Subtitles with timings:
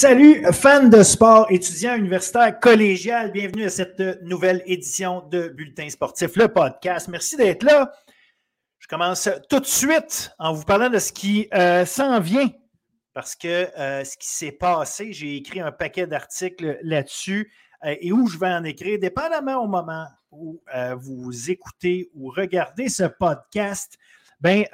[0.00, 6.36] Salut, fans de sport, étudiants universitaires, collégial, bienvenue à cette nouvelle édition de Bulletin sportif,
[6.36, 7.06] le podcast.
[7.08, 7.92] Merci d'être là.
[8.78, 12.48] Je commence tout de suite en vous parlant de ce qui euh, s'en vient,
[13.12, 17.52] parce que euh, ce qui s'est passé, j'ai écrit un paquet d'articles là-dessus
[17.84, 20.62] euh, et où je vais en écrire, dépendamment au moment où
[20.96, 23.98] vous écoutez ou regardez ce podcast.
[24.40, 24.64] Ben,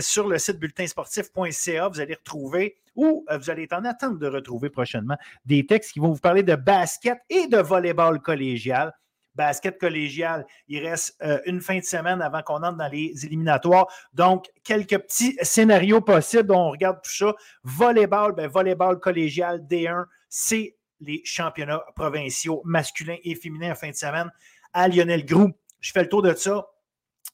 [0.00, 4.26] sur le site bulletinsportif.ca, vous allez retrouver ou euh, vous allez être en attente de
[4.26, 8.92] retrouver prochainement des textes qui vont vous parler de basket et de volleyball collégial.
[9.34, 13.88] Basket collégial, il reste euh, une fin de semaine avant qu'on entre dans les éliminatoires.
[14.12, 16.52] Donc, quelques petits scénarios possibles.
[16.52, 17.34] On regarde tout ça.
[17.64, 23.96] Volleyball, ben, volleyball collégial D1, c'est les championnats provinciaux masculins et féminins en fin de
[23.96, 24.30] semaine
[24.72, 25.50] à Lionel Groux.
[25.80, 26.64] Je fais le tour de ça.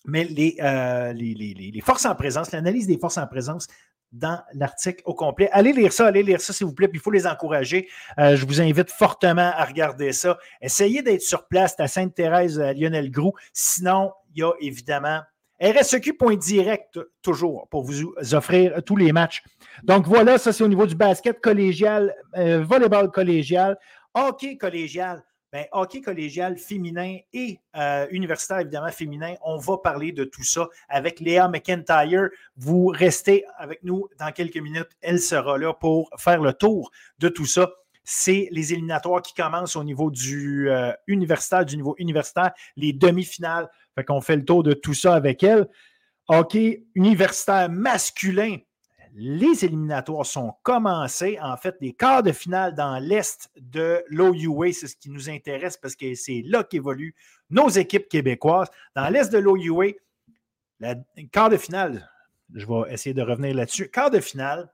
[0.06, 3.66] Mais les, euh, les forces en présence, l'analyse des forces en présence
[4.12, 5.48] dans l'article au complet.
[5.52, 7.88] Allez lire ça, allez lire ça, s'il vous plaît, puis il faut les encourager.
[8.18, 10.38] Euh, je vous invite fortement à regarder ça.
[10.60, 13.32] Essayez d'être sur place à Sainte-Thérèse, à Lionel Groux.
[13.52, 15.20] Sinon, il y a évidemment
[15.62, 19.42] RSEQ.direct toujours pour vous offrir tous les matchs.
[19.82, 23.78] Donc voilà, ça c'est au niveau du basket collégial, euh, volleyball collégial,
[24.14, 25.22] hockey collégial.
[25.52, 29.34] Bien, hockey collégial féminin et euh, universitaire, évidemment, féminin.
[29.42, 32.28] On va parler de tout ça avec Léa McIntyre.
[32.56, 34.90] Vous restez avec nous dans quelques minutes.
[35.00, 37.68] Elle sera là pour faire le tour de tout ça.
[38.04, 43.68] C'est les éliminatoires qui commencent au niveau du euh, universitaire, du niveau universitaire, les demi-finales.
[43.96, 45.66] Fait qu'on fait le tour de tout ça avec elle.
[46.28, 48.58] Hockey universitaire masculin
[49.14, 51.38] les éliminatoires sont commencés.
[51.40, 55.76] En fait, les quarts de finale dans l'Est de l'OUA, c'est ce qui nous intéresse
[55.76, 57.14] parce que c'est là qu'évoluent
[57.50, 58.68] nos équipes québécoises.
[58.94, 59.92] Dans l'Est de l'OUA,
[60.78, 60.94] la
[61.32, 62.10] quart de finale,
[62.54, 63.90] je vais essayer de revenir là-dessus.
[63.90, 64.72] Quart de finale,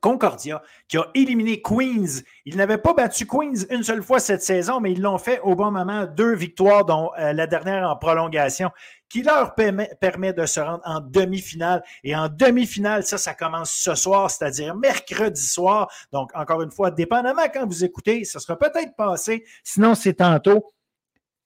[0.00, 2.22] Concordia, qui a éliminé Queens.
[2.44, 5.54] Ils n'avaient pas battu Queens une seule fois cette saison, mais ils l'ont fait au
[5.54, 6.06] bon moment.
[6.06, 8.70] Deux victoires, dont euh, la dernière en prolongation,
[9.08, 11.82] qui leur permet, permet de se rendre en demi-finale.
[12.04, 15.90] Et en demi-finale, ça, ça commence ce soir, c'est-à-dire mercredi soir.
[16.12, 19.44] Donc, encore une fois, dépendamment quand vous écoutez, ça sera peut-être passé.
[19.64, 20.64] Sinon, c'est tantôt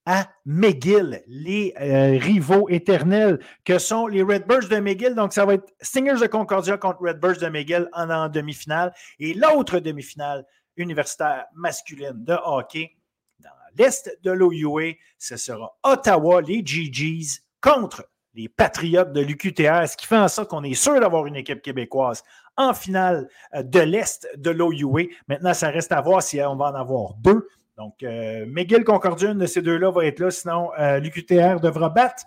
[0.06, 5.15] à McGill, les euh, rivaux éternels que sont les Redbirds de McGill.
[5.15, 8.93] Donc, ça va être Stingers de Concordia contre Redbirds de McGill en, demi-finale.
[9.19, 10.44] Et l'autre demi-finale
[10.76, 12.97] universitaire masculine de hockey
[13.38, 19.97] dans l'Est de l'OUA, ce sera Ottawa, les GGs contre les Patriotes de l'UQTR, ce
[19.97, 22.22] qui fait en sorte qu'on est sûr d'avoir une équipe québécoise
[22.56, 25.04] en finale euh, de l'Est de l'OUA.
[25.28, 27.48] Maintenant, ça reste à voir si on va en avoir deux.
[27.77, 30.31] Donc, euh, McGill Concordia, de ces deux-là va être là.
[30.31, 32.25] Sinon, euh, l'UQTR devra battre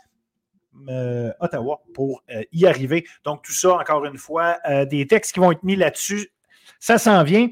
[0.90, 3.06] euh, Ottawa pour y arriver.
[3.24, 6.32] Donc, tout ça, encore une fois, des textes qui vont être mis là-dessus.
[6.80, 7.50] Ça s'en vient.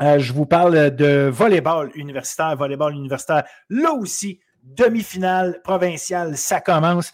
[0.00, 2.54] je vous parle de volleyball universitaire.
[2.56, 7.12] Volleyball universitaire, là aussi, demi-finale provinciale, ça commence.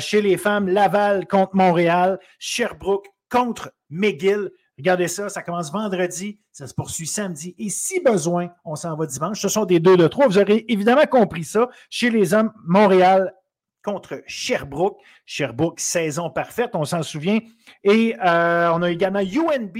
[0.00, 4.50] chez les femmes, Laval contre Montréal, Sherbrooke contre McGill.
[4.78, 9.06] Regardez ça, ça commence vendredi, ça se poursuit samedi et si besoin, on s'en va
[9.06, 9.40] dimanche.
[9.40, 10.28] Ce sont des deux de trois.
[10.28, 11.68] Vous aurez évidemment compris ça.
[11.90, 13.34] Chez les hommes, Montréal
[13.82, 14.98] contre Sherbrooke.
[15.26, 17.40] Sherbrooke, saison parfaite, on s'en souvient.
[17.82, 19.76] Et euh, on a également UNB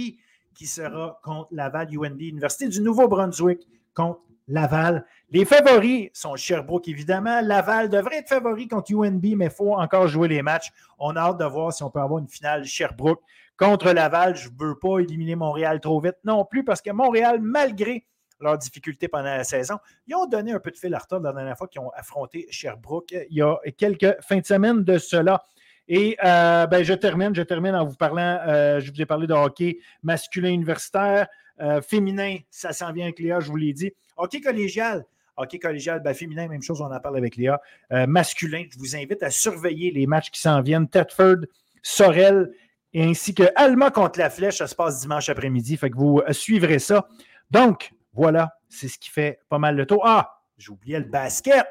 [0.55, 5.05] qui sera contre Laval, UNB, Université du Nouveau-Brunswick contre Laval.
[5.31, 7.41] Les favoris sont Sherbrooke, évidemment.
[7.43, 10.71] Laval devrait être favori contre UNB, mais il faut encore jouer les matchs.
[10.99, 13.21] On a hâte de voir si on peut avoir une finale Sherbrooke
[13.59, 14.37] contre Laval.
[14.37, 18.07] Je ne veux pas éliminer Montréal trop vite non plus parce que Montréal, malgré
[18.41, 21.33] leurs difficultés pendant la saison, ils ont donné un peu de fil à retard la
[21.33, 25.43] dernière fois qu'ils ont affronté Sherbrooke il y a quelques fins de semaine de cela.
[25.89, 29.27] Et euh, ben, je termine, je termine en vous parlant, euh, je vous ai parlé
[29.27, 31.29] de hockey masculin universitaire,
[31.61, 33.93] euh, féminin, ça s'en vient avec Léa, je vous l'ai dit.
[34.17, 35.05] Hockey collégial,
[35.37, 37.61] hockey collégial, ben, féminin, même chose, on en parle avec Léa.
[38.07, 40.89] masculin, je vous invite à surveiller les matchs qui s'en viennent.
[40.89, 41.47] Thetford,
[41.83, 42.51] Sorel
[42.95, 44.59] ainsi que Alma contre la flèche.
[44.59, 45.77] Ça se passe dimanche après-midi.
[45.77, 47.07] Fait que vous euh, suivrez ça.
[47.51, 50.03] Donc, voilà, c'est ce qui fait pas mal le tour.
[50.05, 51.67] Ah, j'ai oublié le basket.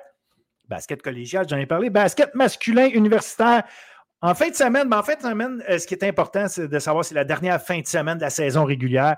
[0.68, 1.90] Basket collégial, j'en ai parlé.
[1.90, 3.64] Basket masculin universitaire.
[4.22, 6.68] En fin de semaine, ben en fin de semaine, euh, ce qui est important, c'est
[6.68, 9.18] de savoir, c'est la dernière fin de semaine de la saison régulière.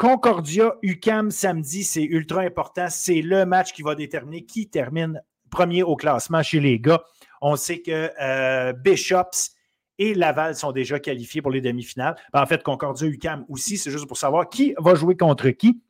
[0.00, 2.86] Concordia, UCAM samedi, c'est ultra important.
[2.88, 7.02] C'est le match qui va déterminer qui termine premier au classement chez les gars.
[7.42, 9.50] On sait que euh, Bishops
[9.98, 12.16] et Laval sont déjà qualifiés pour les demi-finales.
[12.32, 15.82] Ben, en fait, Concordia UCAM aussi, c'est juste pour savoir qui va jouer contre qui.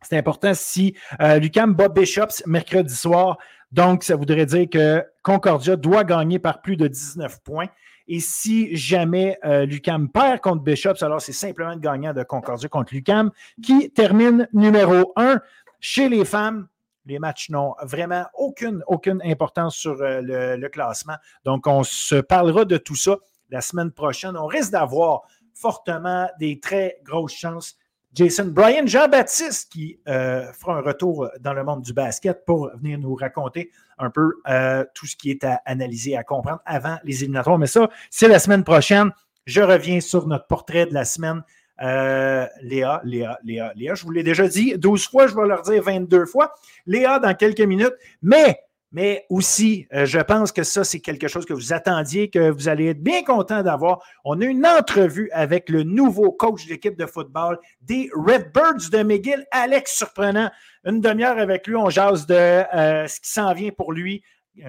[0.00, 3.36] C'est important si euh, l'UCAM bat Bishops mercredi soir.
[3.72, 7.66] Donc, ça voudrait dire que Concordia doit gagner par plus de 19 points.
[8.08, 12.68] Et si jamais euh, Lucam perd contre Bishops, alors c'est simplement le gagnant de Concordia
[12.68, 13.30] contre Lucam
[13.62, 15.40] qui termine numéro un.
[15.80, 16.68] Chez les femmes,
[17.06, 18.82] les matchs n'ont vraiment aucune,
[19.24, 21.16] importance sur euh, le, classement.
[21.44, 23.16] Donc, on se parlera de tout ça
[23.50, 24.36] la semaine prochaine.
[24.36, 25.22] On risque d'avoir
[25.54, 27.76] fortement des très grosses chances.
[28.12, 32.98] Jason Brian Jean-Baptiste qui euh, fera un retour dans le monde du basket pour venir
[32.98, 37.22] nous raconter un peu euh, tout ce qui est à analyser, à comprendre avant les
[37.22, 37.58] éliminatoires.
[37.58, 39.10] Mais ça, c'est la semaine prochaine.
[39.46, 41.42] Je reviens sur notre portrait de la semaine
[41.82, 45.62] euh, Léa, Léa, Léa, Léa, je vous l'ai déjà dit 12 fois, je vais leur
[45.62, 46.52] dire 22 fois.
[46.86, 48.60] Léa dans quelques minutes, mais,
[48.92, 52.68] mais aussi, euh, je pense que ça, c'est quelque chose que vous attendiez, que vous
[52.68, 54.00] allez être bien content d'avoir.
[54.24, 59.02] On a une entrevue avec le nouveau coach de l'équipe de football des Redbirds de
[59.02, 60.50] McGill, Alex Surprenant.
[60.84, 64.22] Une demi-heure avec lui, on jase de euh, ce qui s'en vient pour lui.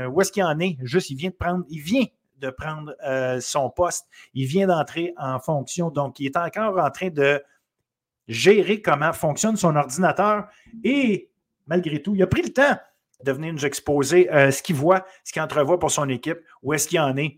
[0.10, 0.78] où est-ce qu'il en est?
[0.84, 2.06] Juste, il vient de prendre, il vient
[2.42, 4.08] de prendre euh, son poste.
[4.34, 7.42] Il vient d'entrer en fonction, donc il est encore en train de
[8.28, 10.48] gérer comment fonctionne son ordinateur
[10.84, 11.30] et
[11.68, 12.78] malgré tout, il a pris le temps
[13.24, 16.74] de venir nous exposer euh, ce qu'il voit, ce qu'il entrevoit pour son équipe, où
[16.74, 17.38] est-ce qu'il en est,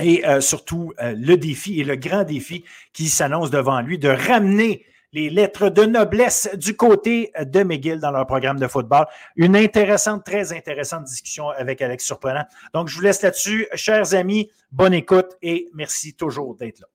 [0.00, 4.84] et euh, surtout le défi et le grand défi qui s'annonce devant lui de ramener
[5.12, 9.06] les lettres de noblesse du côté de McGill dans leur programme de football.
[9.36, 12.44] Une intéressante, très intéressante discussion avec Alex Surprenant.
[12.74, 13.66] Donc, je vous laisse là-dessus.
[13.74, 16.86] Chers amis, bonne écoute et merci toujours d'être là.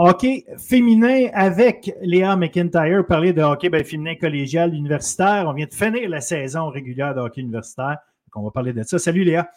[0.00, 3.06] Hockey féminin avec Léa McIntyre.
[3.06, 5.44] Parler de hockey ben, féminin collégial universitaire.
[5.46, 7.98] On vient de finir la saison régulière de hockey universitaire.
[8.26, 8.98] Donc on va parler de ça.
[8.98, 9.50] Salut Léa.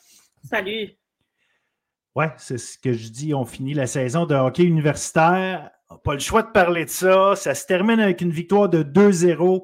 [0.43, 0.89] Salut.
[2.15, 3.33] Ouais, c'est ce que je dis.
[3.33, 5.71] On finit la saison de hockey universitaire.
[6.03, 7.35] Pas le choix de parler de ça.
[7.35, 9.63] Ça se termine avec une victoire de 2-0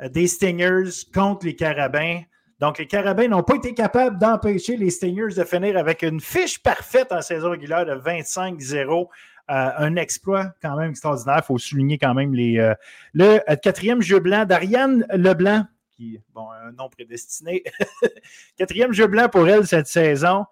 [0.00, 2.20] euh, des Stingers contre les Carabins.
[2.58, 6.62] Donc, les Carabins n'ont pas été capables d'empêcher les Stingers de finir avec une fiche
[6.62, 9.08] parfaite en saison régulière de 25-0.
[9.48, 11.38] Euh, un exploit quand même extraordinaire.
[11.38, 12.74] Il faut souligner quand même les, euh,
[13.12, 17.62] le euh, quatrième jeu blanc d'Ariane Leblanc, qui, bon, un nom prédestiné.
[18.58, 20.46] quatrième jeu blanc pour elle cette saison,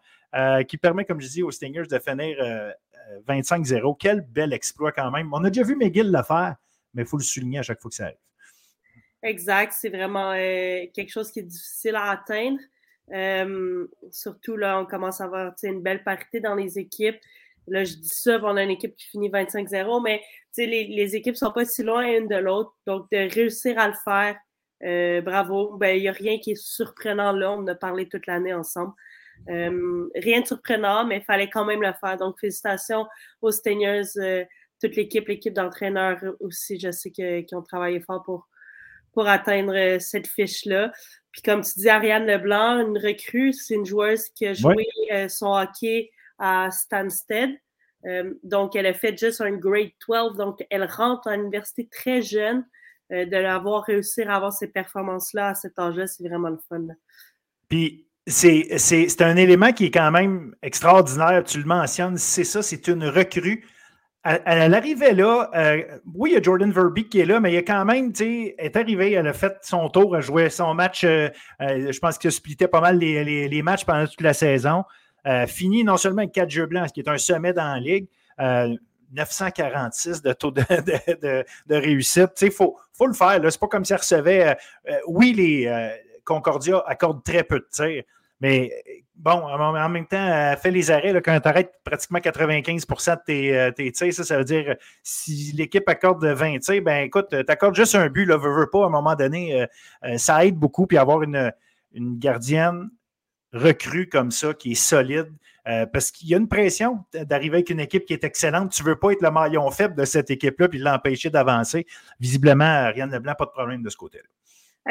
[0.68, 2.36] qui permet, comme je dis, aux Stingers de finir
[3.28, 3.96] 25-0.
[3.98, 5.32] Quel bel exploit quand même.
[5.32, 6.56] On a déjà vu McGill le faire,
[6.92, 8.16] mais il faut le souligner à chaque fois que ça arrive.
[9.22, 12.58] Exact, c'est vraiment quelque chose qui est difficile à atteindre.
[14.10, 17.18] surtout là, on commence à avoir une belle parité dans les équipes.
[17.66, 20.22] Là, je dis ça, on a une équipe qui finit 25-0, mais
[20.56, 22.72] les, les équipes ne sont pas si loin l'une de l'autre.
[22.86, 24.36] Donc, de réussir à le faire,
[24.84, 25.76] euh, bravo.
[25.76, 27.52] Ben, il n'y a rien qui est surprenant là.
[27.52, 28.92] On a parlé toute l'année ensemble.
[29.48, 32.16] Euh, rien de surprenant, mais il fallait quand même le faire.
[32.18, 33.06] Donc, félicitations
[33.40, 34.44] aux Stingers, euh,
[34.80, 36.78] toute l'équipe, l'équipe d'entraîneurs aussi.
[36.78, 38.48] Je sais qu'ils ont travaillé fort pour,
[39.12, 40.92] pour atteindre cette fiche-là.
[41.32, 44.86] Puis, comme tu dis, Ariane Leblanc, une recrue, c'est une joueuse qui a joué
[45.28, 47.58] son hockey à Stansted.
[48.06, 50.36] Euh, donc, elle a fait juste un grade 12.
[50.36, 52.64] Donc, elle rentre à l'université très jeune.
[53.12, 56.86] Euh, de l'avoir réussi à avoir ces performances-là à cet âge-là, c'est vraiment le fun.
[57.68, 61.44] Puis, c'est un élément qui est quand même extraordinaire.
[61.44, 63.66] Tu le mentionnes, c'est ça, c'est une recrue.
[64.22, 65.50] Elle, arrivait là.
[65.54, 65.82] Euh,
[66.14, 68.10] oui, il y a Jordan Verbeek qui est là, mais il y a quand même,
[68.10, 71.02] tu sais, elle est arrivée, elle a fait son tour, elle joué son match.
[71.02, 74.84] je pense qu'elle splittait pas mal les, les, matchs pendant toute la saison.
[75.26, 77.80] Euh, fini non seulement avec 4 jeux blancs, ce qui est un sommet dans la
[77.80, 78.06] ligue,
[78.38, 82.30] 946 euh, de taux de, réussite.
[82.42, 83.36] Il faut, faut, le faire.
[83.36, 84.56] Ce n'est pas comme si elle recevait.
[84.88, 85.92] Euh, oui, les
[86.24, 88.02] Concordia accordent très peu de tirs,
[88.40, 88.70] mais
[89.14, 91.14] bon, en même temps, elle fait les arrêts.
[91.22, 96.24] quand tu arrêtes pratiquement 95% de tes, tirs, ça, ça veut dire si l'équipe accorde
[96.24, 99.14] 20 tirs, ben écoute, tu accordes juste un but, là, veux pas, à un moment
[99.14, 99.66] donné,
[100.16, 100.86] ça aide beaucoup.
[100.86, 101.52] Puis avoir une,
[101.94, 102.90] une gardienne
[103.54, 105.32] recrue comme ça, qui est solide,
[105.66, 108.72] euh, parce qu'il y a une pression d'arriver avec une équipe qui est excellente.
[108.72, 111.86] Tu ne veux pas être le maillon faible de cette équipe-là puis l'empêcher d'avancer.
[112.20, 114.24] Visiblement, Ariane Leblanc, pas de problème de ce côté-là.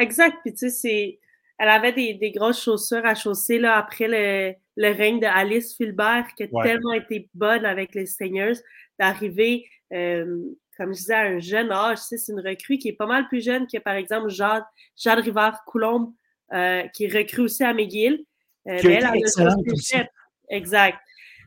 [0.02, 0.38] Exact.
[0.42, 1.20] Puis tu sais,
[1.58, 6.44] elle avait des, grosses chaussures à chausser là, après le, règne de Alice Fulbert, qui
[6.44, 8.56] a tellement été bonne avec les Seigneurs,
[8.98, 10.42] d'arriver, euh,
[10.76, 11.98] comme je disais, à un jeune âge.
[11.98, 14.64] c'est une recrue qui est pas mal plus jeune que, par exemple, Jade,
[14.96, 16.12] Jade Rivard-Coulombe,
[16.52, 18.24] euh, qui recrue aussi à McGill.
[18.68, 20.08] Euh, elle
[20.48, 20.98] Exact.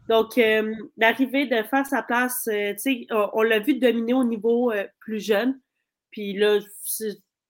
[0.09, 4.23] Donc, euh, l'arrivée de faire sa place, euh, tu sais, on, l'a vu dominer au
[4.23, 5.59] niveau plus jeune.
[6.11, 6.59] Puis là,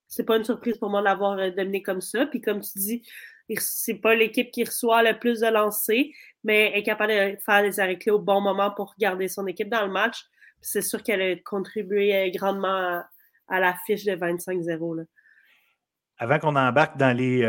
[0.08, 2.26] c'est pas une surprise pour moi d'avoir dominé comme ça.
[2.26, 3.04] Puis comme tu dis,
[3.58, 6.06] c'est pas l'équipe qui reçoit le plus de lancers,
[6.44, 9.70] mais est capable de faire les arrêts clés au bon moment pour garder son équipe
[9.70, 10.26] dans le match.
[10.60, 13.04] c'est sûr qu'elle a contribué grandement
[13.48, 15.06] à, la fiche de 25-0.
[16.20, 17.42] Avant qu'on embarque dans les,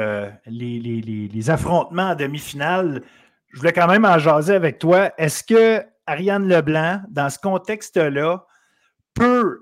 [0.46, 3.02] les, les, les, affrontements en demi-finale,
[3.52, 5.10] je voulais quand même en jaser avec toi.
[5.16, 8.44] Est-ce que Ariane Leblanc, dans ce contexte-là,
[9.14, 9.60] peut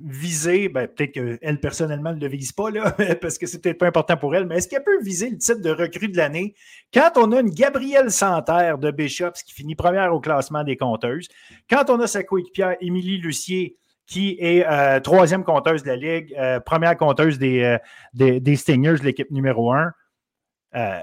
[0.00, 3.86] viser, ben, peut-être qu'elle personnellement ne le vise pas, là, parce que c'est peut-être pas
[3.86, 6.54] important pour elle, mais est-ce qu'elle peut viser le titre de recrue de l'année
[6.92, 11.28] quand on a une Gabrielle Santerre de Bishops qui finit première au classement des compteuses,
[11.68, 13.76] quand on a sa coéquipière Émilie Lucier
[14.10, 17.78] qui est euh, troisième compteuse de la Ligue, euh, première compteuse des, euh,
[18.12, 19.92] des, des Stingers, l'équipe numéro un,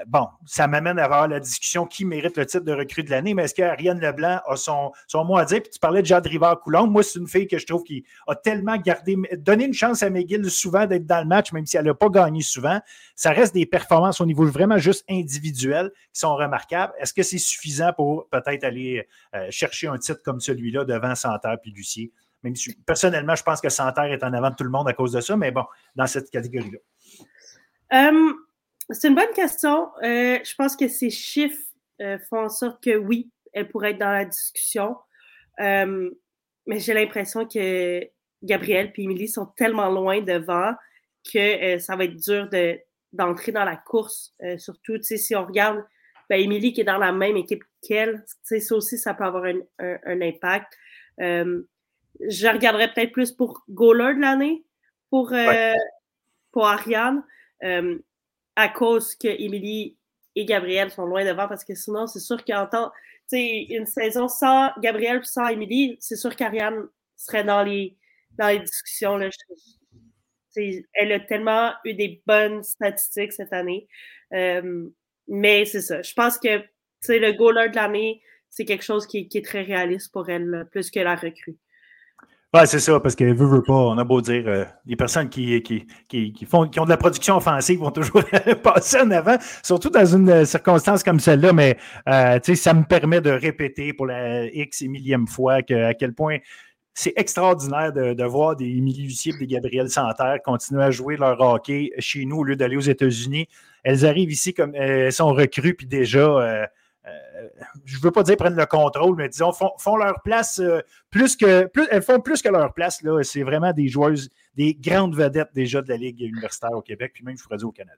[0.08, 3.34] bon, ça m'amène à avoir la discussion qui mérite le titre de recrue de l'année,
[3.34, 5.62] mais est-ce qu'Ariane Leblanc a son, son mot à dire?
[5.62, 6.88] Puis tu parlais de Jade Rivard-Coulomb.
[6.88, 10.10] Moi, c'est une fille que je trouve qui a tellement gardé, donné une chance à
[10.10, 12.80] McGill souvent d'être dans le match, même si elle n'a pas gagné souvent.
[13.16, 16.94] Ça reste des performances au niveau vraiment juste individuel qui sont remarquables.
[17.00, 19.06] Est-ce que c'est suffisant pour peut-être aller
[19.50, 22.12] chercher un titre comme celui-là devant Santerre puis Lucier?
[22.86, 25.22] Personnellement, je pense que Santerre est en avant de tout le monde à cause de
[25.22, 25.66] ça, mais bon,
[25.96, 26.80] dans cette catégorie-là.
[27.92, 28.48] Um...
[28.90, 29.90] C'est une bonne question.
[30.04, 31.62] Euh, je pense que ces chiffres
[32.02, 34.96] euh, font en sorte que oui, elle pourrait être dans la discussion.
[35.60, 36.10] Euh,
[36.66, 38.02] mais j'ai l'impression que
[38.44, 40.74] Gabrielle et Émilie sont tellement loin devant
[41.34, 42.50] que ça va être dur
[43.12, 44.34] d'entrer dans la course.
[44.58, 45.84] surtout, si on regarde
[46.30, 50.78] ben, qui est dans la même équipe qu'elle, ça aussi, ça peut avoir un, impact.
[52.28, 54.64] Je regarderais peut-être plus pour goaler de l'année,
[55.10, 55.34] pour,
[56.52, 57.24] pour Ariane
[58.58, 59.98] à cause que Émilie
[60.36, 62.92] et Gabriel sont loin devant, parce que sinon, c'est sûr qu'en temps,
[63.30, 67.96] tu sais, une saison sans Gabriel et sans Émilie, c'est sûr qu'Ariane serait dans les,
[68.38, 69.18] dans les discussions.
[69.18, 69.30] Là.
[70.56, 73.88] elle a tellement eu des bonnes statistiques cette année.
[74.34, 74.88] Euh,
[75.28, 76.02] mais c'est ça.
[76.02, 76.64] Je pense que
[77.10, 80.90] le goaler de l'année, c'est quelque chose qui, qui, est très réaliste pour elle, plus
[80.90, 81.58] que la recrue.
[82.54, 83.74] Oui, c'est ça, parce qu'elle veut, pas.
[83.74, 86.98] On a beau dire, euh, les personnes qui, qui, qui, font, qui ont de la
[86.98, 88.24] production offensive vont toujours
[88.64, 91.78] passer en avant, surtout dans une euh, circonstance comme celle-là, mais
[92.08, 96.14] euh, ça me permet de répéter pour la X et millième fois que, à quel
[96.14, 96.38] point
[96.98, 101.92] c'est extraordinaire de, voir des Émilie et des Gabriel Santerre continuer à jouer leur hockey
[102.00, 103.48] chez nous au lieu d'aller aux États-Unis.
[103.84, 106.66] Elles arrivent ici comme elles sont recrues, puis déjà euh,
[107.86, 111.36] je ne veux pas dire prennent le contrôle, mais disons, font, leur place euh, plus
[111.36, 111.66] que.
[111.68, 113.02] Plus, elles font plus que leur place.
[113.02, 113.24] Là.
[113.24, 117.24] C'est vraiment des joueuses, des grandes vedettes déjà de la Ligue universitaire au Québec, puis
[117.24, 117.98] même, je ferais dire, au Canada.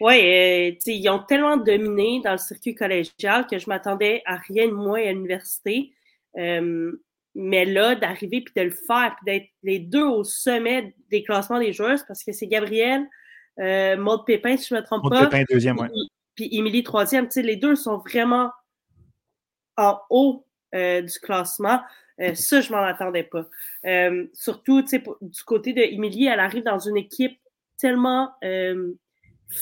[0.00, 4.66] Oui, euh, ils ont tellement dominé dans le circuit collégial que je m'attendais à rien
[4.66, 5.92] de moins à l'université.
[6.34, 11.58] mais là, d'arriver puis de le faire, puis d'être les deux au sommet des classements
[11.58, 13.06] des joueuses, parce que c'est Gabriel,
[13.58, 15.26] Maud Pépin, si je ne me trompe pas.
[15.26, 15.88] Pépin, deuxième, oui
[16.34, 17.28] puis Émilie troisième.
[17.36, 18.50] Les deux sont vraiment
[19.76, 21.80] en haut euh, du classement.
[22.20, 23.46] Euh, ça, je m'en attendais pas.
[23.86, 27.38] Euh, surtout, du côté de elle arrive dans une équipe
[27.78, 28.32] tellement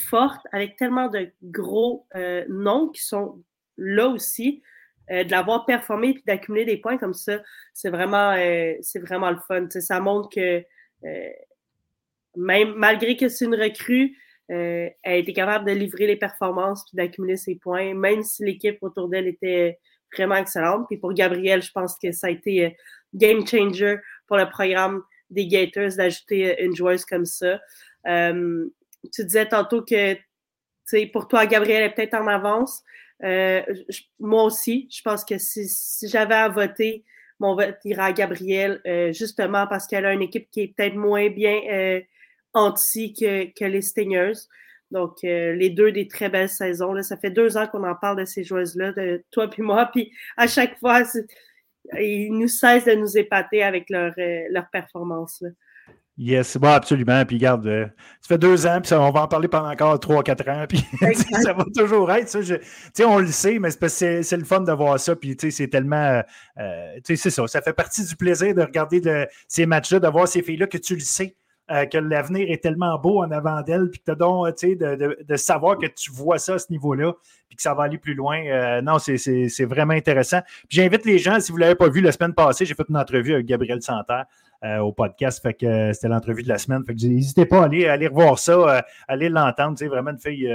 [0.08, 2.06] forte, avec tellement de gros
[2.48, 3.42] noms qui sont
[3.78, 4.62] là aussi.
[5.08, 7.40] de l'avoir performé et d'accumuler des points comme ça,
[7.72, 8.34] c'est vraiment,
[8.82, 9.66] c'est vraiment le fun.
[9.70, 10.62] ça montre que
[12.36, 14.16] même malgré que c'est une recrue,
[14.50, 18.44] euh, elle a été capable de livrer les performances puis d'accumuler ses points, même si
[18.44, 19.78] l'équipe autour d'elle était
[20.12, 20.86] vraiment excellente.
[20.88, 22.70] Puis pour Gabriel, je pense que ça a été euh,
[23.14, 27.60] game changer pour le programme des Gators d'ajouter euh, une joueuse comme ça.
[28.04, 30.16] tu disais tantôt que
[31.12, 32.82] pour toi, Gabriel est peut-être en avance.
[34.18, 37.04] moi aussi, je pense que si, si j'avais à voter,
[37.38, 38.82] mon vote ira à Gabriel,
[39.14, 42.02] justement parce qu'elle a une équipe qui est peut-être moins bien
[42.52, 44.38] anti que, que les Stingers.
[44.90, 46.92] Donc, euh, les deux des très belles saisons.
[46.92, 47.02] Là.
[47.02, 49.86] Ça fait deux ans qu'on en parle de ces joueuses-là, de toi puis moi.
[49.86, 51.02] Puis à chaque fois,
[51.98, 55.40] ils nous cessent de nous épater avec leur, euh, leur performance.
[55.40, 55.50] Là.
[56.18, 57.24] Yes, bon, absolument.
[57.24, 57.86] Puis regarde, euh,
[58.20, 60.66] ça fait deux ans, puis on va en parler pendant encore trois, quatre ans.
[60.68, 60.84] Puis
[61.42, 63.08] ça va toujours être ça.
[63.08, 65.16] on le sait, mais c'est le fun de voir ça.
[65.16, 66.22] Puis c'est tellement.
[67.04, 67.46] c'est ça.
[67.46, 70.76] Ça fait partie du plaisir de regarder de, ces matchs-là, de voir ces filles-là que
[70.76, 71.36] tu le sais.
[71.70, 75.36] Euh, que l'avenir est tellement beau en avant d'elle, puis que donc, tu sais, de,
[75.36, 77.12] savoir que tu vois ça à ce niveau-là,
[77.48, 78.44] puis que ça va aller plus loin.
[78.44, 80.40] Euh, non, c'est vraiment intéressant.
[80.68, 82.88] Puis j'invite les gens, si vous ne l'avez pas vu la semaine passée, j'ai fait
[82.88, 84.26] une entrevue avec Gabriel Santerre.
[84.62, 85.42] Euh, au podcast.
[85.42, 86.84] Fait que c'était l'entrevue de la semaine.
[86.84, 89.78] Fait que n'hésitez pas à aller, aller revoir ça, aller l'entendre.
[89.78, 90.46] C'est vraiment une fille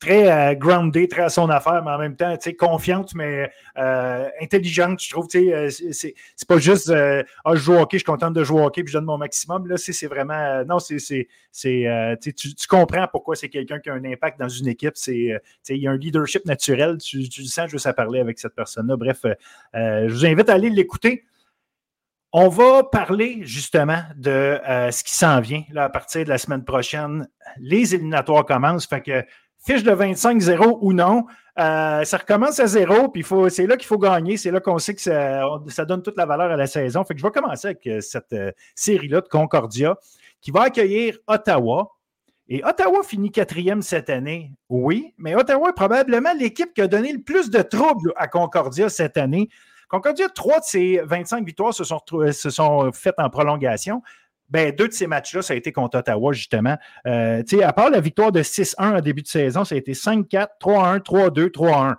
[0.00, 5.10] très euh, très à son affaire, mais en même temps, confiante, mais euh, intelligente, je
[5.10, 5.26] trouve.
[5.34, 6.14] Euh, c'est
[6.46, 8.98] pas juste ah, je joue hockey, je suis contente de jouer au hockey, puis je
[8.98, 9.66] donne mon maximum.
[9.66, 10.64] Là, c'est vraiment.
[10.64, 11.28] non, c'est.
[11.60, 14.94] Tu, tu, comprends pourquoi c'est quelqu'un qui a un impact dans une équipe.
[15.06, 16.98] Il y a un leadership naturel.
[16.98, 18.96] Tu, tu sens juste à parler avec cette personne-là.
[18.96, 19.22] Bref,
[19.74, 21.24] je vous invite à aller l'écouter.
[22.30, 26.62] On va parler justement de ce qui s'en vient là, à partir de la semaine
[26.62, 27.26] prochaine.
[27.56, 28.86] Les éliminatoires commencent.
[28.86, 29.24] Fait que
[29.68, 31.26] fiche de 25-0 ou non,
[31.58, 34.38] euh, ça recommence à zéro, puis c'est là qu'il faut gagner.
[34.38, 37.04] C'est là qu'on sait que ça, donne toute la valeur à la saison.
[37.04, 39.96] Fait que je vais commencer avec euh, cette euh, série-là de Concordia
[40.40, 41.90] qui va accueillir Ottawa.
[42.48, 47.12] Et Ottawa finit quatrième cette année, oui, mais Ottawa est probablement l'équipe qui a donné
[47.12, 49.50] le plus de troubles à Concordia cette année.
[49.90, 52.00] Concordia, trois de ses 25 victoires se sont,
[52.32, 54.02] se sont faites en prolongation.
[54.48, 56.76] Ben, deux de ces matchs-là, ça a été contre Ottawa, justement.
[57.06, 60.48] Euh, à part la victoire de 6-1 en début de saison, ça a été 5-4,
[60.60, 61.96] 3-1, 3-2, 3-1.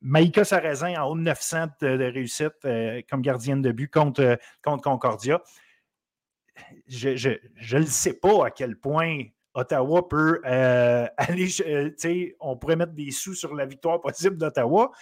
[0.00, 4.82] Maïka Sarrazin en haut de 900 de, réussite euh, comme gardienne de but contre, contre
[4.82, 5.42] Concordia.
[6.86, 9.24] Je ne sais pas à quel point
[9.54, 12.36] Ottawa peut euh, aller.
[12.40, 14.92] on pourrait mettre des sous sur la victoire possible d'Ottawa,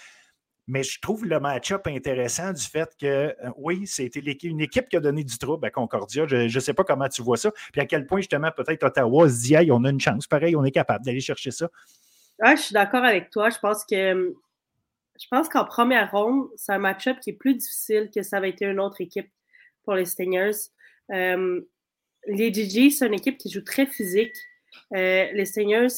[0.66, 4.96] mais je trouve le match-up intéressant du fait que, euh, oui, c'était une équipe qui
[4.96, 6.26] a donné du trouble à Concordia.
[6.26, 7.52] Je ne sais pas comment tu vois ça.
[7.72, 10.26] Puis à quel point, justement, peut-être Ottawa se dit, hey, on a une chance.
[10.26, 11.68] Pareil, on est capable d'aller chercher ça.
[12.44, 13.50] je suis d'accord avec toi.
[13.50, 14.34] Je pense que
[15.20, 18.50] je pense qu'en première ronde, c'est un match-up qui est plus difficile que ça avait
[18.50, 19.30] été une autre équipe
[19.84, 20.50] pour les Stingers.
[21.12, 21.60] Euh,
[22.26, 24.34] les GG, c'est une équipe qui joue très physique.
[24.94, 25.94] Euh, les Stingers,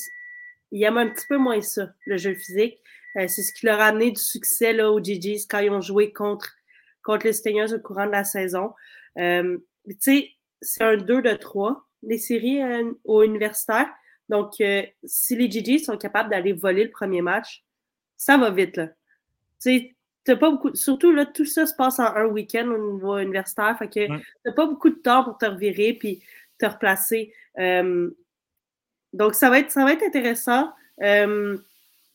[0.70, 2.78] ils aiment un petit peu moins ça, le jeu physique.
[3.18, 5.80] Euh, c'est ce qui leur a amené du succès là, aux GGs quand ils ont
[5.80, 6.54] joué contre,
[7.02, 8.72] contre les Stingers au courant de la saison.
[9.18, 9.58] Euh,
[9.88, 13.88] tu sais, c'est un 2 de 3, les séries euh, au universitaire.
[14.28, 14.62] Donc,
[15.04, 17.64] si les GGs sont capables d'aller voler le premier match,
[18.18, 18.76] ça va vite.
[18.76, 18.88] Là.
[19.62, 19.94] Tu
[20.26, 23.75] sais, pas beaucoup, surtout là, tout ça se passe en un week-end au niveau universitaire.
[23.78, 24.06] Fait que
[24.44, 26.22] t'as pas beaucoup de temps pour te revirer puis
[26.58, 27.32] te replacer.
[29.14, 30.74] donc, ça va être, ça va être intéressant.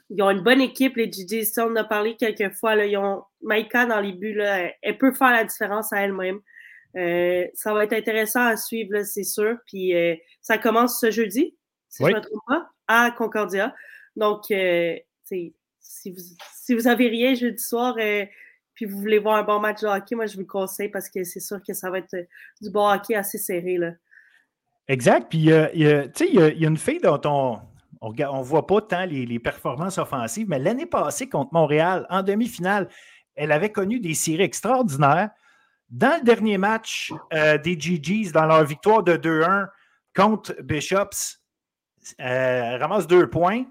[0.10, 1.44] Ils ont une bonne équipe, les GG.
[1.58, 2.76] on en a parlé quelques fois.
[2.76, 4.34] Là, ils ont Maïka dans les buts.
[4.34, 6.40] Là, elle peut faire la différence à elle-même.
[6.96, 9.58] Euh, ça va être intéressant à suivre, c'est sûr.
[9.66, 11.56] Puis euh, ça commence ce jeudi,
[11.90, 13.74] si je ne me trompe pas, à Concordia.
[14.16, 16.22] Donc, euh, si, vous,
[16.54, 17.96] si vous avez rien jeudi soir,
[18.76, 21.10] puis vous voulez voir un bon match de hockey, moi je vous le conseille parce
[21.10, 22.16] que c'est sûr que ça va être
[22.62, 23.78] du bon hockey assez serré.
[23.78, 23.94] Là.
[24.88, 25.28] Exact.
[25.30, 27.60] Puis, il y, a une fille dont on,
[28.04, 32.90] on ne voit pas tant les, performances offensives, mais l'année passée contre Montréal, en demi-finale,
[33.36, 35.30] elle avait connu des séries extraordinaires.
[35.90, 39.68] Dans le dernier match euh, des GGs, dans leur victoire de 2-1
[40.16, 41.40] contre Bishops,
[42.20, 43.64] euh, ramasse deux points.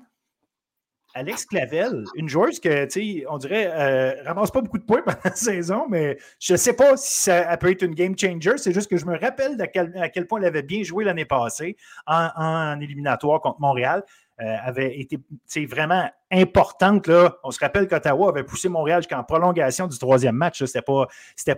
[1.14, 5.18] Alex Clavel, une joueuse que, tu on dirait, euh, ramasse pas beaucoup de points pendant
[5.24, 8.56] la saison, mais je sais pas si ça peut être une game changer.
[8.56, 11.76] C'est juste que je me rappelle à quel, point elle avait bien joué l'année passée
[12.06, 14.04] en, éliminatoire contre Montréal.
[14.42, 15.20] Euh, avait été
[15.66, 17.06] vraiment importante.
[17.06, 17.36] Là.
[17.44, 20.64] On se rappelle qu'Ottawa avait poussé Montréal jusqu'en prolongation du troisième match.
[20.64, 21.06] C'était pas,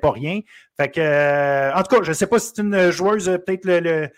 [0.03, 0.41] pas rien.
[0.99, 4.11] Euh, en tout cas, je ne sais pas si c'est une joueuse, euh, peut-être le,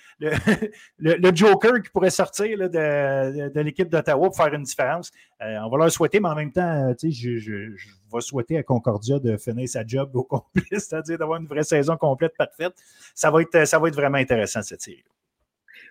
[0.99, 5.13] le, Joker qui pourrait sortir de, de, l'équipe d'Ottawa pour faire une différence.
[5.41, 9.21] on va leur souhaiter, mais en même temps, je, je, je, vais souhaiter à Concordia
[9.21, 12.75] de finir sa job au complet, c'est-à-dire d'avoir une vraie saison complète parfaite.
[13.15, 15.05] Ça va être, ça va être vraiment intéressant cette série.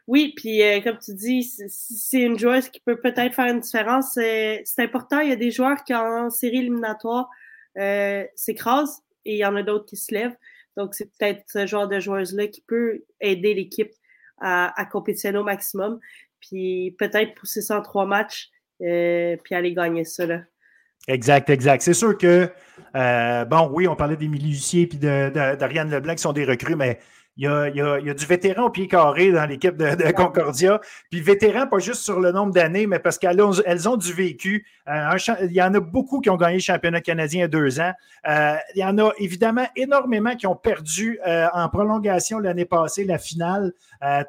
[0.07, 4.13] Oui, puis euh, comme tu dis, c'est une joueuse qui peut peut-être faire une différence.
[4.13, 5.19] C'est important.
[5.19, 7.29] Il y a des joueurs qui, en série éliminatoire,
[7.77, 10.37] euh, s'écrasent et il y en a d'autres qui se lèvent.
[10.77, 13.91] Donc, c'est peut-être ce genre de joueuse-là qui peut aider l'équipe
[14.39, 15.99] à, à compétitionner au maximum.
[16.39, 18.49] Puis peut-être pousser ça en trois matchs,
[18.81, 20.25] euh, puis aller gagner ça.
[21.07, 21.81] Exact, exact.
[21.81, 22.49] C'est sûr que,
[22.95, 26.99] euh, bon, oui, on parlait d'Émilie Lucier puis d'Ariane Leblanc qui sont des recrues, mais
[27.37, 30.79] il y, a, du vétéran au pied carré dans l'équipe de, Concordia.
[31.09, 34.65] Puis vétéran, pas juste sur le nombre d'années, mais parce qu'elles ont, du vécu.
[34.87, 37.47] Euh, il y en a beaucoup qui ont gagné le championnat canadien il y a
[37.47, 37.91] deux ans.
[38.27, 43.03] Euh, il y en a évidemment énormément qui ont perdu euh, en prolongation l'année passée,
[43.03, 43.73] la finale,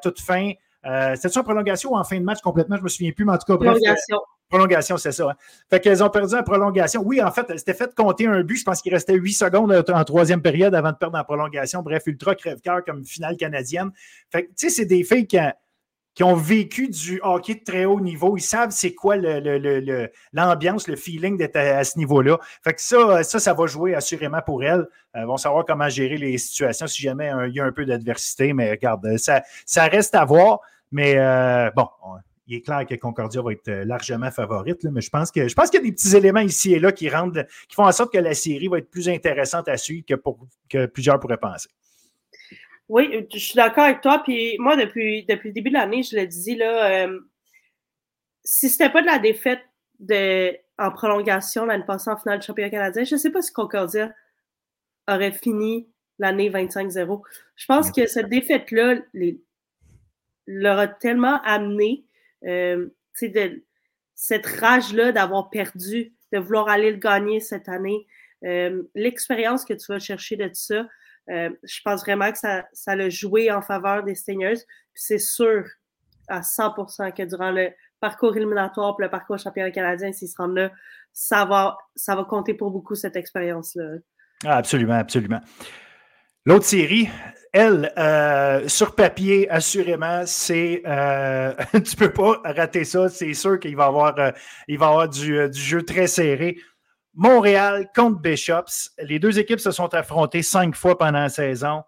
[0.01, 0.51] toute fin.
[0.83, 2.75] C'était-tu en prolongation ou en fin de match complètement?
[2.75, 3.71] Je ne me souviens plus, mais en tout cas, bref.
[3.73, 4.19] Prolongation.
[4.49, 5.31] Prolongation, c'est ça.
[5.31, 5.35] Hein.
[5.69, 7.01] Fait qu'elles ont perdu en prolongation.
[7.03, 8.57] Oui, en fait, elles s'étaient fait compter un but.
[8.57, 11.81] Je pense qu'il restait huit secondes en troisième période avant de perdre en prolongation.
[11.81, 13.91] Bref, ultra crève-cœur comme finale canadienne.
[14.31, 17.99] Fait que, tu sais, c'est des filles qui, ont vécu du hockey de très haut
[17.99, 18.37] niveau.
[18.37, 19.17] Ils savent c'est quoi
[20.31, 22.37] l'ambiance, le, feeling d'être à, ce niveau-là.
[22.63, 24.87] Fait que ça, ça, ça va jouer assurément pour elles.
[25.13, 28.53] Elles vont savoir comment gérer les situations si jamais il y a un peu d'adversité.
[28.53, 30.61] Mais regarde, ça, ça reste à voir.
[30.91, 31.87] Mais euh, bon,
[32.47, 35.69] il est clair que Concordia va être largement favorite, mais je pense que je pense
[35.69, 38.13] qu'il y a des petits éléments ici et là qui rendent, qui font en sorte
[38.13, 41.69] que la série va être plus intéressante à suivre que, pour, que plusieurs pourraient penser.
[42.89, 44.21] Oui, je suis d'accord avec toi.
[44.23, 47.19] Puis moi, depuis, depuis le début de l'année, je le dis, là, euh,
[48.43, 49.61] si c'était pas de la défaite
[49.99, 53.51] de, en prolongation l'année passée en finale du championnat canadien, je ne sais pas si
[53.51, 54.13] Concordia
[55.07, 57.21] aurait fini l'année 25-0.
[57.55, 58.95] Je pense que cette défaite-là
[60.45, 62.05] leur a tellement amené
[62.45, 62.87] euh,
[64.15, 68.05] cette rage-là d'avoir perdu, de vouloir aller le gagner cette année.
[68.43, 70.85] Euh, l'expérience que tu vas chercher de ça,
[71.29, 74.61] euh, je pense vraiment que ça, ça l'a joué en faveur des Stingers.
[74.93, 75.65] C'est sûr
[76.27, 77.69] à 100% que durant le
[77.99, 80.71] parcours éliminatoire et le parcours championnat canadien, s'ils se rendent là,
[81.13, 83.97] ça va, ça va compter pour beaucoup cette expérience-là.
[84.45, 85.41] Ah, absolument, absolument.
[86.47, 87.09] L'autre série,
[87.51, 90.81] elle, euh, sur papier, assurément, c'est.
[90.85, 93.09] Euh, tu peux pas rater ça.
[93.09, 94.31] C'est sûr qu'il va y avoir, euh,
[94.69, 96.57] il va avoir du, du, jeu très serré.
[97.13, 98.91] Montréal contre Bishops.
[98.99, 101.83] Les deux équipes se sont affrontées cinq fois pendant la saison.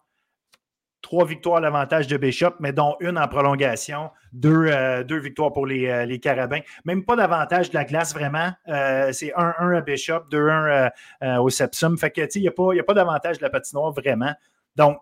[1.02, 4.12] Trois victoires à l'avantage de Bishop, mais dont une en prolongation.
[4.34, 6.60] Deux, euh, deux victoires pour les, euh, les, Carabins.
[6.84, 8.52] Même pas d'avantage de la glace, vraiment.
[8.68, 10.92] Euh, c'est 1-1 à Bishop, 2-1
[11.40, 11.98] au Sepsum.
[11.98, 14.34] Fait que, il n'y a pas, d'avantage de la patinoire, vraiment.
[14.76, 14.98] Donc,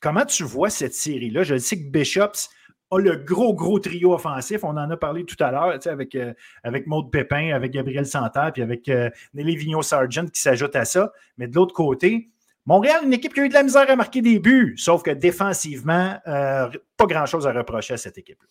[0.00, 1.42] comment tu vois cette série-là?
[1.42, 2.48] Je sais que Bishops
[2.92, 4.62] a le gros, gros trio offensif.
[4.62, 6.16] On en a parlé tout à l'heure avec,
[6.62, 8.88] avec Maude Pépin, avec Gabriel Santerre, puis avec
[9.34, 11.12] Nelly Vigneault-Sargent qui s'ajoute à ça.
[11.36, 12.30] Mais de l'autre côté,
[12.66, 15.10] Montréal, une équipe qui a eu de la misère à marquer des buts, sauf que
[15.10, 18.48] défensivement, euh, pas grand-chose à reprocher à cette équipe-là.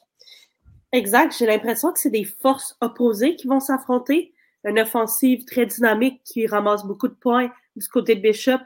[0.92, 1.36] Exact.
[1.38, 4.34] J'ai l'impression que c'est des forces opposées qui vont s'affronter.
[4.64, 8.60] Une offensive très dynamique qui ramasse beaucoup de points du côté de Bishop.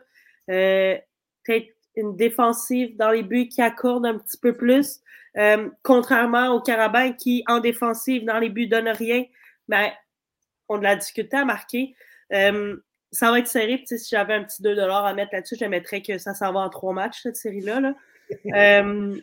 [0.48, 5.02] Peut-être une défensive dans les buts qui accorde un petit peu plus.
[5.38, 9.24] Euh, contrairement au Carabin qui, en défensive, dans les buts, donne rien,
[9.68, 9.94] mais
[10.68, 11.96] on de la difficulté à marquer.
[12.34, 12.78] Euh,
[13.12, 13.84] ça va être serré.
[13.86, 16.69] Si j'avais un petit 2 à mettre là-dessus, je mettrais que ça s'en va en
[16.69, 17.93] trois matchs, cette série-là.
[18.56, 19.19] Euh,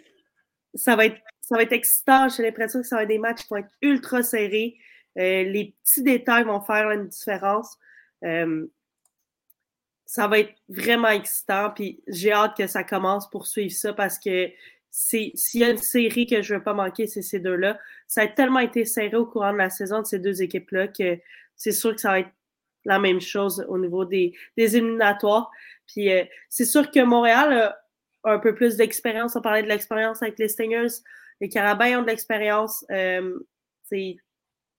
[0.75, 2.29] ça, va être, ça va être excitant.
[2.29, 4.75] J'ai l'impression que ça va être des matchs qui vont être ultra serrés.
[5.15, 7.79] les petits détails vont faire une différence.
[10.07, 11.71] ça va être vraiment excitant.
[11.71, 14.51] Puis j'ai hâte que ça commence pour suivre ça parce que
[14.91, 17.79] s'il y a une série que je ne veux pas manquer, c'est ces deux-là.
[18.07, 21.19] Ça a tellement été serré au courant de la saison de ces deux équipes-là que
[21.55, 22.31] c'est sûr que ça va être
[22.87, 25.51] la même chose au niveau des, éliminatoires.
[25.87, 27.53] Puis euh, c'est sûr que Montréal
[28.25, 29.37] a un peu plus d'expérience.
[29.37, 31.03] On parlait de l'expérience avec les Stingers.
[31.41, 32.85] Les Carabins ont de l'expérience.
[32.91, 33.39] Euh,
[33.91, 34.17] les,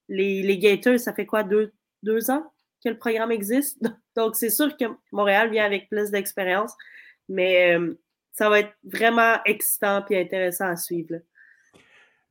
[0.10, 2.52] les Gators, ça fait quoi, deux, deux ans
[2.84, 3.78] que le programme existe?
[4.16, 6.74] Donc c'est sûr que Montréal vient avec plus d'expérience.
[7.30, 7.94] Mais euh,
[8.32, 11.16] ça va être vraiment excitant et intéressant à suivre.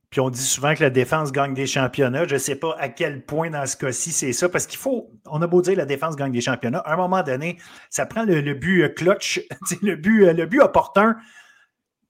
[0.09, 2.25] Puis on dit souvent que la défense gagne des championnats.
[2.27, 5.11] Je ne sais pas à quel point dans ce cas-ci c'est ça, parce qu'il faut,
[5.25, 7.57] on a beau dire la défense gagne des championnats, à un moment donné,
[7.89, 9.41] ça prend le, but euh, clutch,
[9.81, 11.17] le but, euh, le but opportun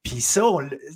[0.08, 0.42] puis ça,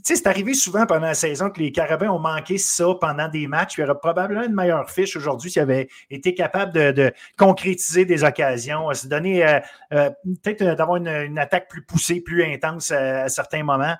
[0.05, 3.77] c'est arrivé souvent pendant la saison que les Carabins ont manqué ça pendant des matchs.
[3.77, 8.23] Il y aurait probablement une meilleure fiche aujourd'hui s'ils avaient été capables de, concrétiser des
[8.23, 9.59] occasions, se donner, euh,
[9.93, 10.09] euh,
[10.41, 13.95] peut-être euh, d'avoir une, attaque plus poussée, plus intense à, certains moments,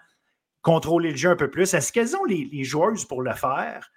[0.61, 1.73] contrôler le jeu un peu plus.
[1.73, 3.91] Est-ce qu'elles ont les, joueuses pour le faire?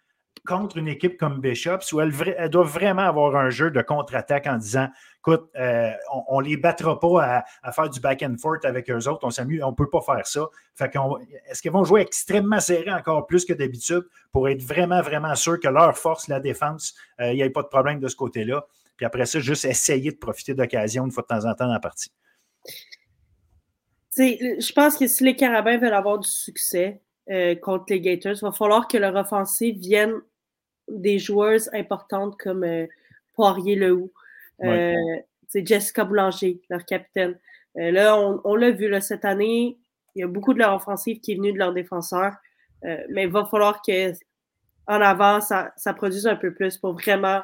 [0.46, 2.12] contre une équipe comme Bishops où elles,
[2.50, 4.88] doivent vraiment avoir un jeu de contre-attaque en disant
[5.20, 5.90] écoute, euh,
[6.28, 9.30] on ne les battra pas à, faire du back and forth avec eux autres, on
[9.30, 10.46] s'amuse, on ne peut pas faire ça.
[10.74, 10.92] Fait
[11.48, 15.58] est-ce qu'ils vont jouer extrêmement serré encore plus que d'habitude pour être vraiment, vraiment sûr
[15.58, 18.66] que leur force, la défense, euh, il n'y ait pas de problème de ce côté-là?
[18.98, 21.72] Puis après ça, juste essayer de profiter d'occasion une fois de temps en temps dans
[21.72, 22.12] la partie.
[24.16, 27.00] Je pense que si les Carabins veulent avoir du succès
[27.30, 30.14] euh, contre les Gators, il va falloir que leur offensive vienne
[30.88, 32.86] des joueuses importantes comme euh,
[33.34, 34.12] Poirier-Lehoux,
[34.62, 34.94] euh,
[35.54, 37.38] Jessica Boulanger, leur capitaine.
[37.76, 39.78] Euh, là, on, l'a vu là, cette année,
[40.14, 42.34] il y a beaucoup de leur offensive qui est venue de leurs défenseurs,
[43.08, 44.12] mais il va falloir que
[44.86, 47.40] en avant, ça, produise un peu plus pour vraiment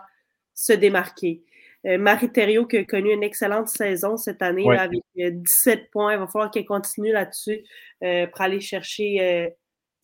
[0.54, 1.42] se démarquer.
[1.84, 6.12] Marie Thériault qui a connu une excellente saison cette année avec 17 points.
[6.12, 7.62] Il va falloir qu'elle continue là-dessus
[8.00, 9.54] pour aller chercher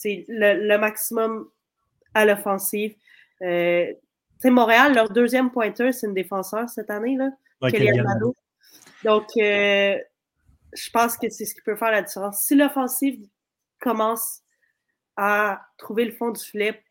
[0.05, 1.49] le, le, maximum
[2.15, 2.95] à l'offensive.
[3.43, 3.93] Euh,
[4.45, 7.31] Montréal, leur deuxième pointeur, c'est une défenseur cette année, là,
[9.05, 9.99] Donc, euh,
[10.73, 12.43] je pense que c'est ce qui peut faire la différence.
[12.43, 13.27] Si l'offensive
[13.81, 14.43] commence
[15.17, 16.83] à trouver le fond du filet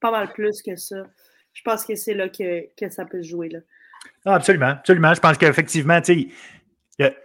[0.00, 1.04] pas mal plus que ça,
[1.52, 3.48] je pense que c'est là que, ça peut se jouer.
[3.48, 3.60] Là.
[4.24, 5.12] Ah, absolument, absolument.
[5.14, 6.00] Je pense qu'effectivement,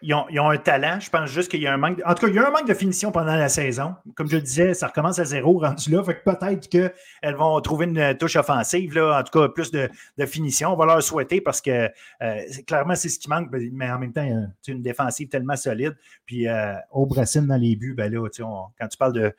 [0.01, 0.99] Ils ont, un talent.
[0.99, 2.01] Je pense juste qu'il y a un manque.
[2.05, 3.93] En tout cas, il y a un manque de finition pendant la saison.
[4.15, 6.03] Comme je le disais, ça recommence à zéro rendu là.
[6.03, 9.89] Peut-être qu'elles vont trouver une touche offensive, là, en tout cas, plus de,
[10.25, 10.73] finition.
[10.73, 11.89] On va leur souhaiter parce que
[12.21, 13.49] euh, clairement, c'est ce qui manque.
[13.51, 14.27] Mais en même temps,
[14.61, 15.95] c'est une défensive tellement solide.
[16.25, 19.33] Puis euh, au Brassine dans les buts, ben là, quand tu parles de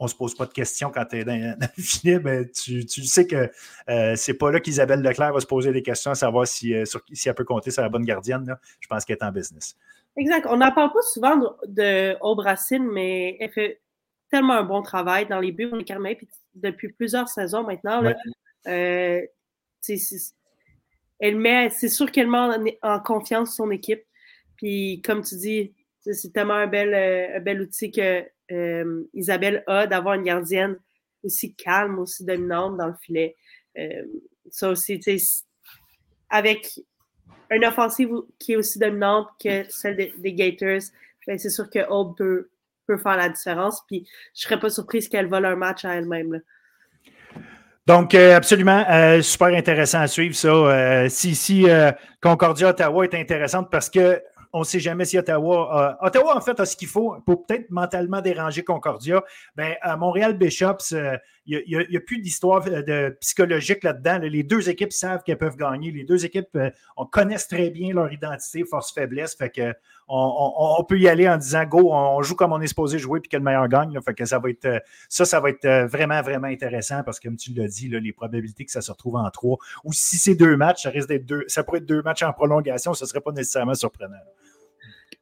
[0.00, 2.82] on ne se pose pas de questions quand tu es dans, le filet, ben, tu,
[2.88, 3.50] sais que
[3.88, 6.84] euh, c'est pas là qu'Isabelle Leclerc va se poser des questions à savoir si, euh,
[7.12, 8.56] si elle peut compter sur la bonne gardienne.
[8.80, 9.76] Je pense qu'elle est en business.
[10.16, 10.46] Exact.
[10.48, 13.80] On n'en parle pas souvent de, Aubracine, mais elle fait
[14.30, 15.70] tellement un bon travail dans les buts.
[15.70, 16.18] On est
[16.54, 18.02] depuis plusieurs saisons maintenant.
[18.66, 19.20] Euh,
[21.20, 24.02] elle met, c'est sûr qu'elle met en, confiance son équipe.
[24.56, 26.94] Puis, comme tu dis, c'est tellement un bel,
[27.36, 30.76] un bel outil que euh, Isabelle a d'avoir une gardienne
[31.22, 33.36] aussi calme, aussi dominante dans le filet.
[33.78, 34.02] Euh,
[34.50, 35.00] ça aussi,
[36.28, 36.80] avec
[37.50, 40.82] une offensive qui est aussi dominante que celle des, Gators,
[41.26, 42.48] ben, c'est sûr que Hope peut,
[42.86, 43.84] faire la différence.
[43.86, 46.40] Puis je serais pas surprise qu'elle vole un match à elle-même.
[47.86, 48.84] Donc, euh, absolument,
[49.22, 51.08] super intéressant à suivre ça.
[51.08, 51.66] si si
[52.20, 54.20] Concordia Ottawa est intéressante parce que
[54.52, 55.98] on ne sait jamais si Ottawa.
[56.02, 59.22] Ottawa, en fait, a ce qu'il faut pour peut-être mentalement déranger Concordia.
[59.56, 64.18] Ben, Montréal Bishops, euh, il n'y a, plus d'histoire euh, de psychologique là-dedans.
[64.18, 65.90] Les deux équipes savent qu'elles peuvent gagner.
[65.90, 69.34] Les deux équipes euh, on connaissent très bien leur identité, force-faiblesse.
[69.34, 69.74] Fait que
[70.12, 73.28] on, peut y aller en disant go, on joue comme on est supposé jouer puis
[73.28, 73.96] que le meilleur gagne.
[74.04, 77.36] Fait que ça va être ça, ça va être vraiment, vraiment intéressant parce que comme
[77.36, 80.56] tu l'as dit, les probabilités que ça se retrouve en trois, ou si c'est deux
[80.56, 83.20] matchs, ça risque d'être deux, ça pourrait être deux matchs en prolongation, ce ne serait
[83.20, 84.16] pas nécessairement surprenant.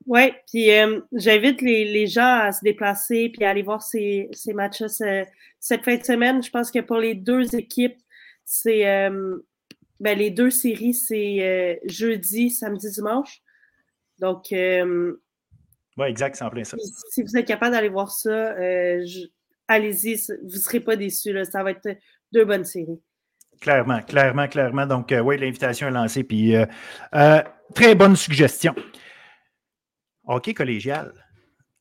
[0.09, 4.55] Oui, puis euh, j'invite les, gens à se déplacer puis à aller voir ces, ces
[4.55, 4.83] matchs
[5.61, 6.43] cette fin de semaine.
[6.43, 7.99] Je pense que pour les deux équipes,
[8.43, 9.37] c'est euh,
[10.01, 13.43] ben, les deux séries, c'est euh, jeudi, samedi, dimanche.
[14.19, 16.79] Donc, oui, exact, c'est en plein ça.
[17.11, 18.55] Si, vous êtes capable d'aller voir ça,
[19.69, 21.37] allez-y, vous ne serez pas déçus.
[21.45, 21.87] Ça va être
[22.33, 23.03] deux bonnes séries.
[23.61, 24.87] Clairement, clairement, clairement.
[24.87, 26.25] Donc, oui, l'invitation est lancée.
[26.25, 26.55] Puis,
[27.75, 28.75] très bonne suggestion.
[30.29, 31.13] Hockey collégial.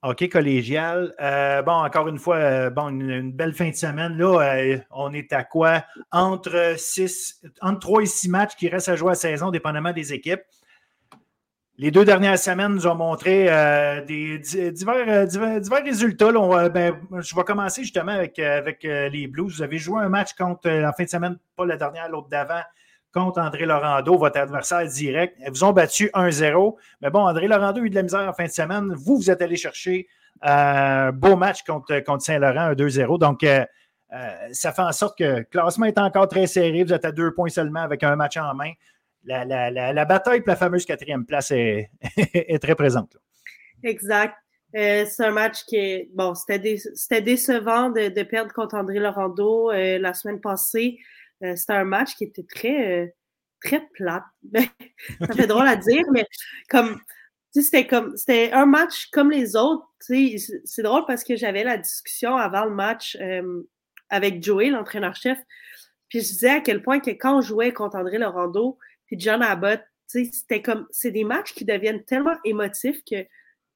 [0.02, 1.14] Hockey collégial.
[1.20, 4.18] Euh, bon, encore une fois, euh, une, belle fin de semaine.
[4.18, 5.84] Là, euh, on est à quoi?
[6.12, 10.14] Entre, six, entre 3 et 6 matchs qui restent à jouer à saison, dépendamment des
[10.14, 10.42] équipes.
[11.80, 13.46] Les deux dernières semaines nous ont montré
[14.08, 15.28] des divers,
[15.84, 16.32] résultats.
[16.70, 19.58] Ben, je vais commencer justement avec, avec les Blues.
[19.58, 22.64] Vous avez joué un match contre, en fin de semaine, pas la dernière, l'autre d'avant,
[23.18, 25.36] contre André Laurando, votre adversaire direct.
[25.40, 26.76] Ils vous ont battu 1-0.
[27.02, 28.94] Mais bon, André Laurando a eu de la misère en fin de semaine.
[28.96, 30.08] Vous, vous êtes allé chercher
[30.42, 33.20] un euh, beau match contre, contre Saint-Laurent, 2-0.
[33.20, 33.66] Donc, euh,
[34.14, 36.84] euh, ça fait en sorte que le classement est encore très serré.
[36.84, 38.72] Vous êtes à deux points seulement avec un match en main.
[39.26, 41.90] La, bataille pour la fameuse quatrième place est,
[42.62, 43.18] très présente.
[43.84, 44.36] Exact.
[44.74, 46.10] c'est un match qui est.
[46.14, 46.60] Bon, c'était
[47.22, 51.00] décevant de, perdre contre André Laurando la semaine passée.
[51.44, 53.08] Euh, c'était un match qui était très, euh,
[53.64, 54.24] très plate.
[54.54, 56.26] ça fait drôle à dire, mais
[56.70, 57.00] comme
[57.62, 59.86] c'était comme c'était un match comme les autres.
[60.00, 63.64] C'est drôle parce que j'avais la discussion avant le match euh,
[64.10, 65.38] avec Joey, l'entraîneur-chef.
[66.10, 69.42] Puis je disais à quel point que quand on jouait contre André Laurando puis John
[69.42, 73.26] Abbott, c'était comme c'est des matchs qui deviennent tellement émotifs que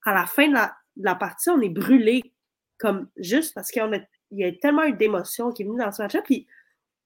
[0.05, 0.55] à la fin de
[0.97, 2.33] la, partie, on est brûlé
[2.79, 6.21] comme juste parce qu'il y a tellement eu d'émotions qui est venue dans ce match-là.
[6.23, 6.47] Puis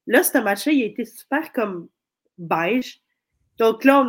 [0.07, 1.87] Là, ce match-là, il a été super comme
[2.37, 3.01] beige.
[3.57, 4.05] Donc là,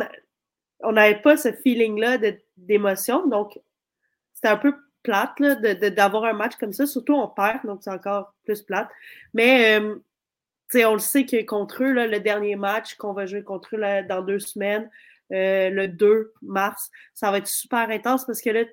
[0.81, 2.19] on n'avait pas ce feeling-là
[2.57, 3.27] d'émotion.
[3.27, 3.59] Donc,
[4.33, 6.85] c'était un peu plate d'avoir un match comme ça.
[6.85, 8.89] Surtout, on perd, donc c'est encore plus plate.
[9.33, 9.95] Mais, euh,
[10.85, 14.21] on le sait que contre eux, le dernier match qu'on va jouer contre eux dans
[14.21, 14.89] deux semaines,
[15.33, 18.63] euh, le 2 mars, ça va être super intense parce que là,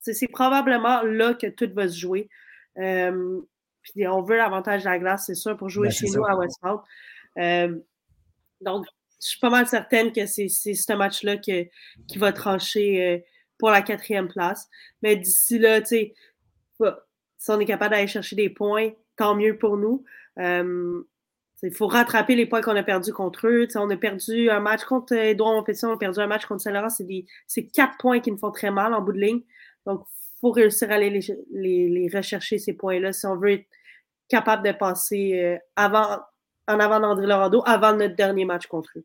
[0.00, 2.28] c'est probablement là que tout va se jouer.
[2.78, 3.40] Euh,
[3.82, 6.36] puis on veut l'avantage de la glace, c'est sûr, pour jouer ben, chez nous à
[6.36, 6.82] Westmount.
[7.38, 7.78] Euh,
[8.60, 8.86] donc,
[9.22, 11.68] je suis pas mal certaine que c'est ce match-là qui
[12.16, 13.18] va trancher euh,
[13.58, 14.68] pour la quatrième place.
[15.02, 16.14] Mais d'ici là, tu sais,
[17.38, 20.04] si on est capable d'aller chercher des points, tant mieux pour nous.
[20.38, 21.02] Euh,
[21.62, 23.68] il faut rattraper les points qu'on a perdus contre eux.
[23.74, 26.88] on a perdu un match contre Edouard Montpetit, on a perdu un match contre Saint-Laurent.
[27.46, 29.42] C'est quatre points qui nous font très mal en bout de ligne.
[29.84, 30.06] Donc,
[30.40, 33.66] faut réussir à aller les, rechercher, ces points-là, si on veut être
[34.28, 36.18] capable de passer euh, avant,
[36.68, 39.04] en avant d'André Laurando, avant notre dernier match contre eux.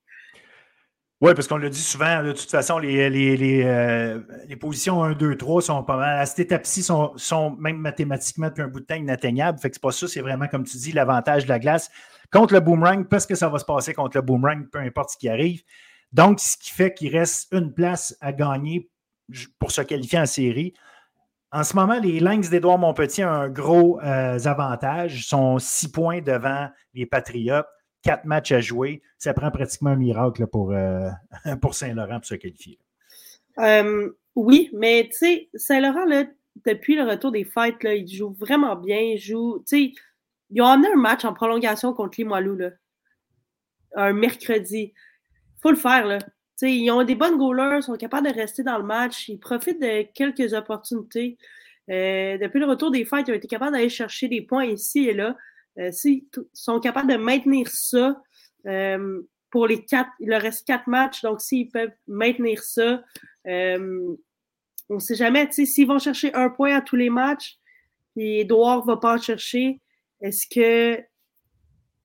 [1.21, 4.19] Oui, parce qu'on le dit souvent, de toute façon, les, les, euh,
[4.59, 6.19] positions 1, 2, 3 sont pas mal.
[6.19, 9.57] À cette étape-ci, sont, sont même mathématiquement depuis un bout de temps inatteignables.
[9.57, 11.89] Fait que c'est pas ça, c'est vraiment, comme tu dis, l'avantage de la glace
[12.33, 15.17] contre le boomerang, parce que ça va se passer contre le boomerang, peu importe ce
[15.17, 15.63] qui arrive.
[16.11, 18.89] Donc, ce qui fait qu'il reste une place à gagner
[19.57, 20.73] pour se qualifier en série.
[21.55, 25.19] En ce moment, les Lynx d'Édouard Montpetit ont un gros euh, avantage.
[25.19, 27.65] Ils sont six points devant les Patriotes.
[28.01, 29.01] Quatre matchs à jouer.
[29.17, 31.09] Ça prend pratiquement un miracle pour, euh,
[31.61, 32.77] pour Saint-Laurent pour se qualifier.
[33.59, 36.03] Euh, oui, mais tu sais, Saint-Laurent,
[36.65, 38.99] depuis le retour des fêtes, il joue vraiment bien.
[38.99, 42.71] Ils jouent, ils ont amené un match en prolongation contre Limoilou, là.
[43.95, 44.91] Un mercredi.
[45.61, 46.19] Faut le faire, là
[46.61, 50.03] ils ont des bonnes goalers, sont capables de rester dans le match, ils profitent de
[50.13, 51.37] quelques opportunités.
[51.89, 55.07] Euh, depuis le retour des fêtes, ils ont été capables d'aller chercher des points ici
[55.07, 55.35] et là.
[55.77, 58.21] Euh, s'ils sont capables de maintenir ça
[58.65, 63.03] euh, pour les quatre, il leur reste quatre matchs, donc s'ils peuvent maintenir ça,
[63.45, 67.57] on ne sait jamais, s'ils vont chercher un point à tous les matchs,
[68.15, 69.81] et Edouard ne va pas en chercher,
[70.21, 71.03] est-ce que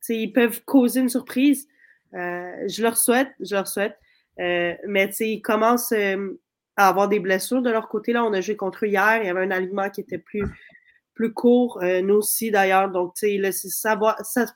[0.09, 1.69] ils peuvent causer une surprise?
[2.13, 3.97] je leur souhaite, je leur souhaite.
[4.39, 6.41] Euh, mais ils commencent euh,
[6.77, 8.13] à avoir des blessures de leur côté.
[8.13, 9.19] Là, on a joué contre eux hier.
[9.23, 10.45] Il y avait un alignement qui était plus,
[11.15, 11.81] plus court.
[11.83, 12.91] Euh, nous aussi, d'ailleurs.
[12.91, 14.47] Donc, là, ça, ça,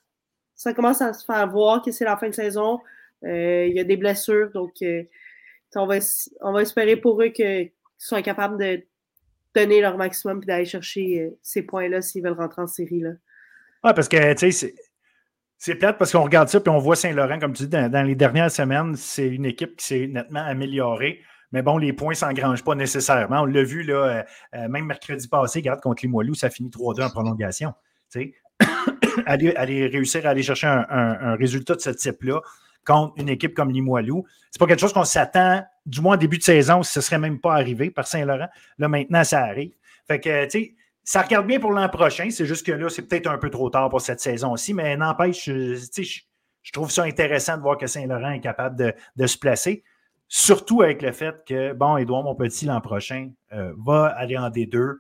[0.54, 2.78] ça, commence à se faire voir que c'est la fin de saison.
[3.22, 4.50] il y a des blessures.
[4.52, 4.72] Donc,
[5.74, 5.98] on, va,
[6.40, 8.82] on va espérer pour eux qu'ils soient capables de
[9.54, 13.00] donner leur maximum et d'aller chercher ces points-là s'ils veulent rentrer en série.
[13.00, 13.12] Là.
[13.82, 14.74] parce que, tu sais,
[15.64, 18.14] c'est plate parce qu'on regarde ça puis on voit Saint-Laurent, comme tu dis, dans, les
[18.14, 21.22] dernières semaines, c'est une équipe qui s'est nettement améliorée.
[21.52, 23.40] Mais bon, les points ne s'engrangent pas nécessairement.
[23.40, 24.22] On l'a vu là, euh,
[24.56, 27.72] euh, même mercredi passé, regarde, contre les ça finit 3-2 en prolongation.
[29.26, 32.42] aller, aller, réussir à aller chercher un, résultat de ce type-là
[32.84, 34.26] contre une équipe comme Limoilou.
[34.50, 37.40] C'est pas quelque chose qu'on s'attend, du moins en début de saison, ce serait même
[37.40, 38.48] pas arrivé par Saint-Laurent.
[38.76, 39.72] Là, maintenant, ça arrive.
[40.06, 40.74] Fait que, tu sais,
[41.04, 42.30] ça regarde bien pour l'an prochain.
[42.30, 44.96] C'est juste que là, c'est peut-être un peu trop tard pour cette saison aussi, mais
[44.96, 49.84] n'empêche, je, je, trouve ça intéressant de voir que Saint-Laurent est capable de, se placer.
[50.28, 54.96] Surtout avec le fait que, bon, Édouard petit l'an prochain, euh, va aller en D2.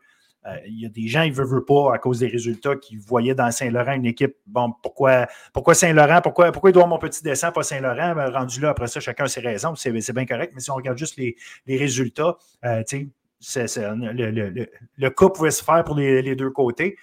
[0.46, 3.00] Euh, il y a des gens, ils ne veulent, pas à cause des résultats qu'ils
[3.00, 4.36] voyaient dans Saint-Laurent une équipe.
[4.46, 8.14] Bon, pourquoi, pourquoi Saint-Laurent, pourquoi, pourquoi Édouard petit descend, pas Saint-Laurent?
[8.30, 10.52] Rendu là, après ça, chacun ses raisons, c'est bien correct.
[10.54, 11.36] Mais si on regarde juste les,
[11.66, 12.36] résultats,
[12.66, 13.08] euh, tu sais,
[13.56, 16.96] le, coup pouvait se faire pour les, deux côtés.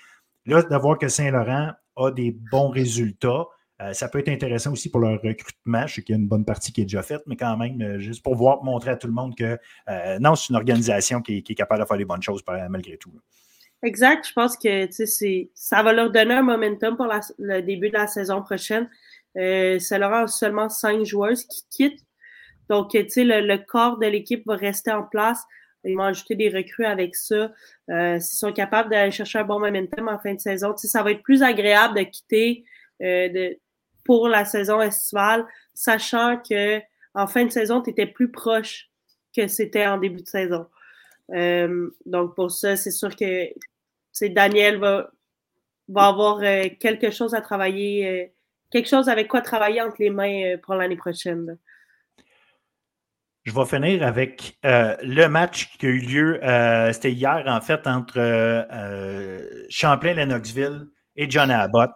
[0.46, 3.46] Là, d'avoir que Saint-Laurent a des bons résultats,
[3.82, 5.88] euh, ça peut être intéressant aussi pour leur recrutement.
[5.88, 7.82] Je sais qu'il y a une bonne partie qui est déjà faite, mais quand même,
[7.82, 9.58] euh, juste pour voir, montrer à tout le monde que
[9.90, 13.12] euh, non, c'est une organisation qui, est capable de faire les bonnes choses malgré tout.
[13.84, 14.28] Exact.
[14.28, 14.88] Je pense que
[15.56, 17.08] ça va leur donner un momentum pour
[17.40, 18.88] le début de la saison prochaine.
[19.36, 22.06] ça leur a seulement cinq joueuses qui quittent.
[22.70, 25.44] Donc, le, le corps de l'équipe va rester en place.
[25.84, 27.52] Ils vont ajouter des recrues avec ça.
[27.90, 31.12] Euh, S'ils sont capables d'aller chercher un bon momentum en fin de saison, ça va
[31.12, 32.64] être plus agréable de quitter
[33.02, 33.54] euh,
[34.06, 36.80] pour la saison estivale, sachant que
[37.14, 38.90] en fin de saison, tu étais plus proche
[39.36, 40.68] que c'était en début de saison.
[41.32, 43.50] Euh, donc, pour ça, c'est sûr que
[44.30, 45.12] Daniel va,
[45.88, 46.42] va avoir
[46.80, 48.32] quelque chose à travailler,
[48.72, 51.58] quelque chose avec quoi travailler entre les mains pour l'année prochaine.
[53.44, 57.60] Je vais finir avec euh, le match qui a eu lieu, euh, c'était hier en
[57.60, 61.90] fait, entre euh, Champlain-Lennoxville et John Abbott.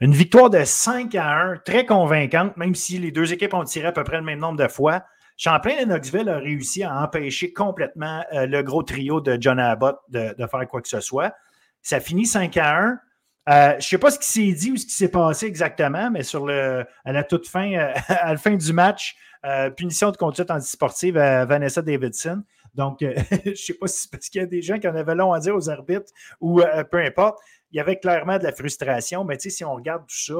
[0.00, 3.88] Une victoire de 5 à 1, très convaincante, même si les deux équipes ont tiré
[3.88, 5.02] à peu près le même nombre de fois.
[5.36, 10.66] Champlain-Lennoxville a réussi à empêcher complètement le gros trio de John Abbott de, de, faire
[10.68, 11.34] quoi que ce soit.
[11.82, 12.98] Ça finit 5 à 1.
[13.46, 16.22] Je ne sais pas ce qui s'est dit ou ce qui s'est passé exactement, mais
[16.22, 17.72] sur le, à la toute fin,
[18.08, 22.42] à la fin du match, euh, punition de conduite antisportive à Vanessa Davidson.
[22.74, 24.88] Donc, euh, je ne sais pas si c'est parce qu'il y a des gens qui
[24.88, 27.38] en avaient long à dire aux arbitres ou euh, peu importe.
[27.70, 30.34] Il y avait clairement de la frustration, mais si on regarde tout ça,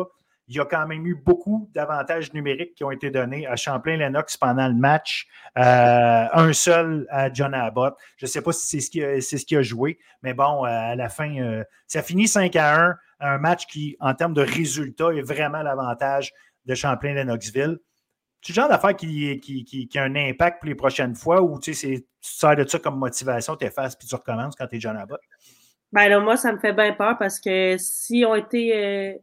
[0.49, 4.37] il y a quand même eu beaucoup d'avantages numériques qui ont été donnés à Champlain-Lennox
[4.37, 5.27] pendant le match.
[5.57, 7.97] un seul à John Abbott.
[8.17, 11.63] Je ne sais pas si c'est ce qui a, joué, mais bon, à la fin,
[11.87, 12.97] ça finit 5 à 1.
[13.21, 16.33] Un match qui, en termes de résultats, est vraiment l'avantage
[16.67, 17.79] de Champlain-Lennoxville.
[18.43, 22.01] C'est le genre d'affaire qui, a un impact pour les prochaines fois ou tu sais,
[22.01, 24.97] tu sers de ça comme motivation, tu effaces puis tu recommences quand tu es John
[24.99, 25.21] Abbott?
[25.93, 27.77] Ben là, moi, ça me fait bien peur parce que
[28.27, 28.77] ont été.
[28.77, 29.15] Euh,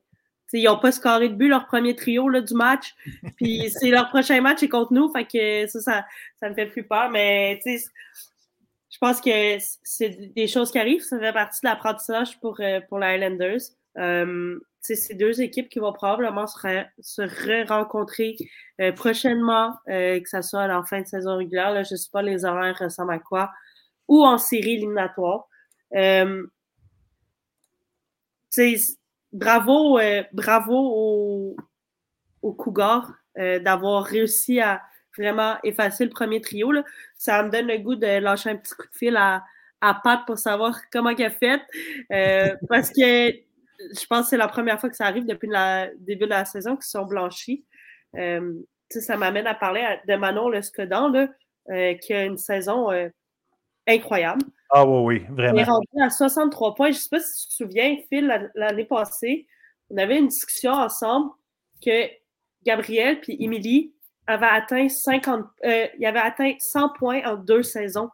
[0.53, 2.93] ils n'ont pas scoré de but leur premier trio là, du match.
[3.37, 5.11] Puis c'est leur prochain match est contre nous.
[5.11, 6.06] Fait que ça,
[6.39, 7.10] ça, me fait plus peur.
[7.10, 11.04] Mais je pense que c'est des choses qui arrivent.
[11.04, 13.62] Ça fait partie de l'apprentissage pour, euh, pour les Highlanders.
[13.97, 18.35] Euh, c'est deux équipes qui vont probablement se, se re-rencontrer
[18.79, 21.71] euh, prochainement, euh, que ce soit à la fin de saison régulière.
[21.71, 23.52] Là, je ne sais pas les horaires ressemblent à quoi,
[24.08, 25.47] ou en série éliminatoire.
[25.95, 26.47] Euh,
[29.34, 30.00] bravo,
[30.34, 31.56] bravo aux,
[32.42, 34.82] aux Cougars d'avoir réussi à
[35.17, 36.71] vraiment effacer le premier trio.
[36.71, 36.84] Là.
[37.15, 39.44] Ça me donne le goût de lâcher un petit coup de fil à,
[39.82, 41.62] à Pat pour savoir comment elle a fait.
[42.12, 45.98] Euh, parce que je pense que c'est la première fois que ça arrive depuis le
[45.98, 47.65] début de la saison qu'ils sont blanchis.
[48.15, 48.54] Euh,
[48.90, 52.90] ça m'amène à parler de Manon Le Scodan, euh, qui a une saison
[53.88, 54.44] incroyable.
[54.72, 55.58] Ah oui, oui, vraiment.
[55.58, 56.92] Il est rendu à 63 points.
[56.92, 59.48] Je ne sais pas si tu te souviens, Phil, l'année passée,
[59.90, 61.32] on avait une discussion ensemble
[61.84, 62.08] que
[62.63, 63.94] Gabriel puis Émilie
[64.28, 68.10] avaient atteint 50, euh, atteint 100 points en deux saisons.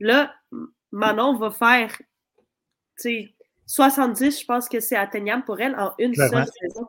[0.00, 0.34] Là,
[0.90, 1.96] Manon va faire
[3.66, 6.86] 70, je pense que c'est atteignable pour elle en une seule saison.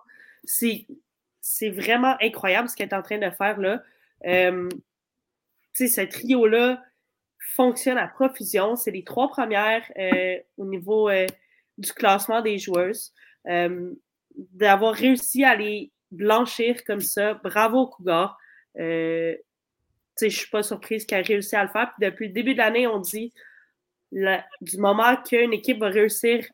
[1.39, 3.81] C'est vraiment incroyable ce qu'elle est en train de faire là.
[4.25, 4.69] Euh,
[5.73, 6.81] ce trio-là
[7.55, 8.75] fonctionne à profusion.
[8.75, 11.27] C'est les trois premières euh, au niveau euh,
[11.77, 13.13] du classement des joueuses.
[13.45, 17.35] D'avoir réussi à les blanchir comme ça.
[17.35, 18.37] Bravo Cougar.
[18.79, 19.35] Euh,
[20.19, 21.91] je ne suis pas surprise qu'elle ait réussi à le faire.
[21.99, 23.33] depuis le début de l'année, on dit
[24.11, 26.45] du moment qu'une équipe va réussir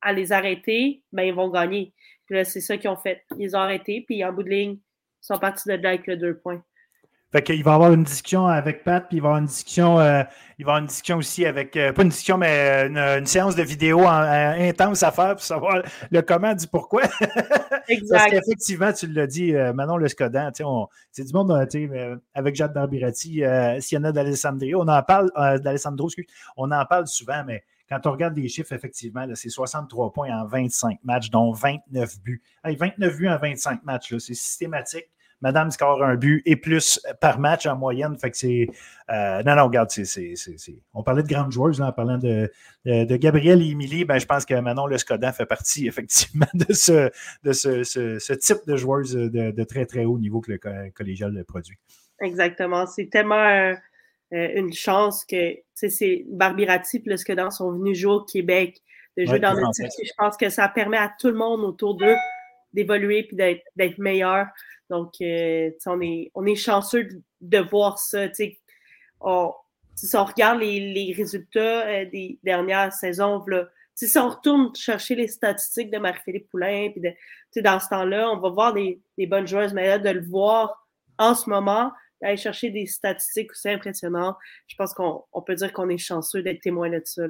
[0.00, 1.92] à les arrêter, ben, ils vont gagner.
[2.28, 3.24] c'est ça qu'ils ont fait.
[3.38, 6.16] Ils ont arrêté, puis en bout de ligne, ils sont partis de là avec le
[6.16, 6.62] deux points.
[7.34, 10.22] Fait qu'il va avoir une discussion avec Pat, puis il va avoir une discussion, euh,
[10.56, 13.62] il va avoir une discussion aussi avec, euh, pas une discussion, mais une, séance de
[13.64, 15.82] vidéo intense à faire pour savoir
[16.12, 17.02] le comment du pourquoi.
[17.88, 18.08] exact.
[18.08, 20.52] Parce qu'effectivement, tu l'as dit, euh, Manon Le Scodan,
[21.10, 21.50] c'est du monde,
[22.34, 23.42] avec Jade Barbirati,
[23.80, 26.08] Sienna d'Alessandro, on en parle, d'Alessandro,
[26.56, 30.46] on en parle souvent, mais quand on regarde les chiffres, effectivement, c'est 63 points en
[30.46, 32.42] 25 matchs, dont 29 buts.
[32.62, 35.08] 29 buts en 25 matchs, c'est systématique.
[35.40, 38.16] Madame score un but et plus par match en moyenne.
[38.18, 38.66] Fait que c'est.
[39.10, 40.34] Euh, non, non, regarde, c'est,
[40.94, 42.50] on parlait de grandes joueuses en parlant de,
[42.84, 44.04] de, Gabriel et Émilie.
[44.04, 47.10] Ben, je pense que Manon Le Scodan fait partie effectivement de ce,
[47.42, 51.76] de ce, type de joueuse de, très, très haut niveau que le collégial produit.
[52.20, 52.86] Exactement.
[52.86, 53.74] C'est tellement euh,
[54.30, 58.80] une chance que c'est Barbirati et Le Scodan sont venus jouer au Québec,
[59.16, 59.94] de jouer dans le titre.
[60.02, 62.16] Je pense que ça permet à tout le monde autour d'eux
[62.72, 64.46] d'évoluer et d'être meilleur.
[64.94, 67.08] Donc, euh, on, est, on est chanceux
[67.40, 68.32] de, voir ça.
[68.32, 68.56] Si
[69.20, 73.44] on regarde les, résultats euh, des dernières saisons,
[73.96, 78.50] si on retourne chercher les statistiques de Marie-Philippe Poulain, puis dans ce temps-là, on va
[78.50, 80.86] voir des, bonnes joueuses, mais là, de le voir
[81.18, 81.90] en ce moment,
[82.22, 84.36] d'aller chercher des statistiques aussi impressionnantes,
[84.68, 87.22] je pense qu'on peut dire qu'on est chanceux d'être témoin de ça.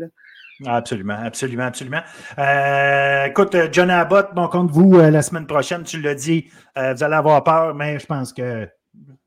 [0.64, 2.02] Absolument, absolument, absolument.
[2.38, 7.14] Euh, écoute, John Abbott, bon, compte vous la semaine prochaine, tu l'as dit, vous allez
[7.14, 8.68] avoir peur, mais je pense que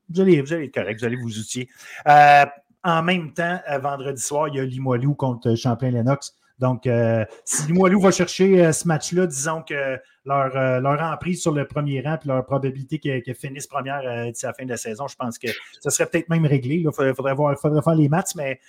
[0.08, 1.68] vous allez, vous allez être correct, vous allez vous outiller.
[2.06, 6.34] en même temps, vendredi soir, il y a Limoilou contre Champlain-Lennox.
[6.58, 11.40] Donc, euh, si Limoilou va chercher euh, ce match-là, disons que leur, euh, leur emprise
[11.40, 14.76] sur le premier rang puis leur probabilité qu'elles finissent première d'ici la fin de la
[14.76, 15.48] saison, je pense que
[15.80, 16.76] ça serait peut-être même réglé.
[16.76, 18.60] Il faudrait, voir, faudrait faire les matchs, mais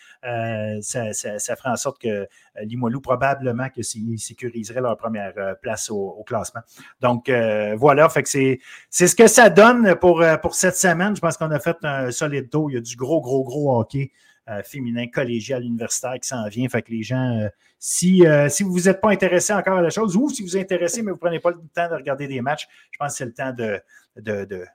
[0.81, 2.27] ça, ça, ferait en sorte que
[2.61, 6.61] Limoilou, probablement, que sécuriserait leur première place au, classement.
[7.01, 7.29] Donc,
[7.75, 8.59] voilà, fait que c'est,
[8.89, 11.15] ce que ça donne pour, pour cette semaine.
[11.15, 12.71] Je pense qu'on a fait un solide tour.
[12.71, 14.11] Il y a du gros, gros, gros hockey.
[14.49, 16.67] Euh, féminin collégial universitaire qui s'en vient.
[16.69, 19.91] Fait que les gens, euh, si, euh, si vous n'êtes pas intéressé encore à la
[19.91, 22.25] chose, ou si vous êtes intéressé, mais vous ne prenez pas le temps de regarder
[22.25, 23.79] des matchs, je pense que c'est le temps de,
[24.15, 24.65] de,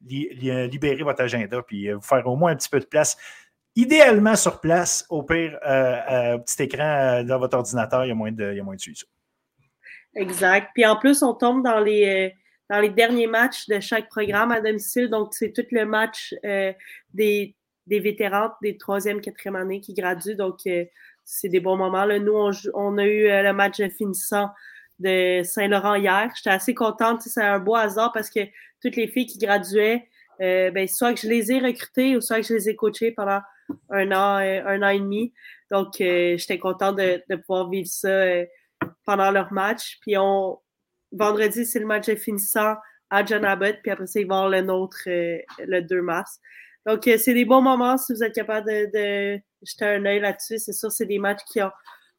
[0.00, 3.16] libérer votre agenda puis vous faire au moins un petit peu de place.
[3.76, 8.50] Idéalement sur place, au pire, petit écran dans votre ordinateur, il y a moins de,
[8.50, 10.70] il y a de Exact.
[10.74, 12.34] Puis en plus, on tombe dans les,
[12.68, 15.08] dans les derniers matchs de chaque programme à domicile.
[15.08, 16.34] Donc, c'est tout le match
[17.14, 17.54] des
[17.90, 20.36] des vétérans des troisième, quatrième année qui graduent.
[20.36, 20.84] Donc, euh,
[21.24, 22.04] c'est des bons moments.
[22.04, 22.20] Là.
[22.20, 22.32] Nous,
[22.72, 24.48] on, a eu euh, le match finissant
[25.00, 26.30] de Saint-Laurent hier.
[26.36, 27.22] J'étais assez contente.
[27.22, 28.40] C'est un beau hasard parce que
[28.80, 30.08] toutes les filles qui graduaient,
[30.40, 33.10] euh, ben, soit que je les ai recrutées ou soit que je les ai coachées
[33.10, 33.40] pendant
[33.90, 35.32] un an, un an et demi.
[35.70, 38.24] Donc, j'étais contente de, pouvoir vivre ça
[39.04, 39.98] pendant leur match.
[40.00, 40.58] Puis, on,
[41.12, 42.76] vendredi, c'est le match finissant
[43.10, 43.78] à John Abbott.
[43.82, 46.40] Puis après ça, ils vont le nôtre le 2 mars.
[46.90, 50.58] Donc, c'est des bons moments si vous êtes capable de, jeter un œil là-dessus.
[50.58, 51.70] C'est sûr, c'est des matchs qui ont,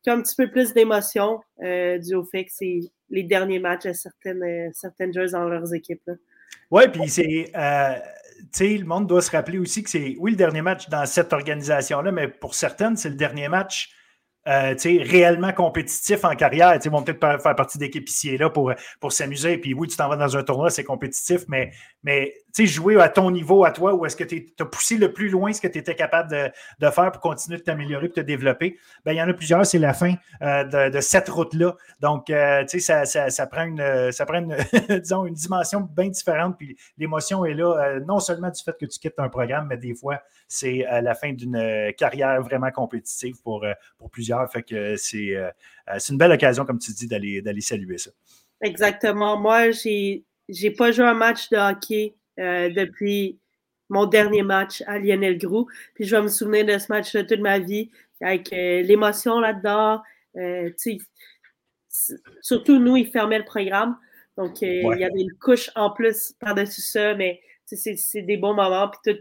[0.07, 3.93] un petit peu plus d'émotion euh, dû au fait que c'est les derniers matchs de
[3.93, 6.09] certaines, euh, certaines joueuses dans leurs équipes.
[6.71, 7.51] Oui, puis c'est.
[7.55, 7.95] Euh,
[8.59, 12.11] le monde doit se rappeler aussi que c'est, oui, le dernier match dans cette organisation-là,
[12.11, 13.93] mais pour certaines, c'est le dernier match
[14.47, 16.79] euh, réellement compétitif en carrière.
[16.83, 19.59] Ils vont peut-être faire partie d'équipe ici et là pour, pour s'amuser.
[19.59, 21.71] Puis oui, tu t'en vas dans un tournoi, c'est compétitif, mais,
[22.03, 25.29] mais jouer à ton niveau, à toi, ou est-ce que tu as poussé le plus
[25.29, 28.77] loin ce que tu étais capable de, faire pour continuer de t'améliorer de te développer?
[29.05, 31.75] Ben, il y en a plusieurs, c'est la fin euh, de, cette route-là.
[31.99, 34.41] Donc, euh, ça, ça, prend, une, ça prend
[34.89, 36.57] disons, une dimension bien différente.
[36.57, 39.77] Puis l'émotion est là, euh, non seulement du fait que tu quittes un programme, mais
[39.77, 43.65] des fois, c'est la fin d'une carrière vraiment compétitive pour,
[43.97, 44.51] pour plusieurs.
[44.51, 45.33] Fait que c'est
[46.09, 48.11] une belle occasion, comme tu dis, d'aller saluer ça.
[48.61, 49.37] Exactement.
[49.37, 53.39] Moi, j'ai n'ai pas joué un match de hockey euh, depuis
[53.89, 55.67] mon dernier match à Lionel Groux.
[55.95, 60.01] Puis je vais me souvenir de ce match-là toute ma vie, avec euh, l'émotion là-dedans.
[60.37, 60.69] Euh,
[62.41, 63.97] surtout, nous, ils fermaient le programme.
[64.37, 68.89] Donc, il y avait une couche en plus par-dessus ça, mais c'est des bons moments.
[68.89, 69.17] Puis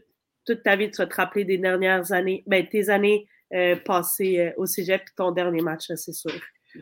[0.47, 3.27] toute, ta vie, tu vas te rappeler des dernières années, ben, tes années
[3.85, 6.41] passées au cégep, puis ton dernier match, c'est sûr.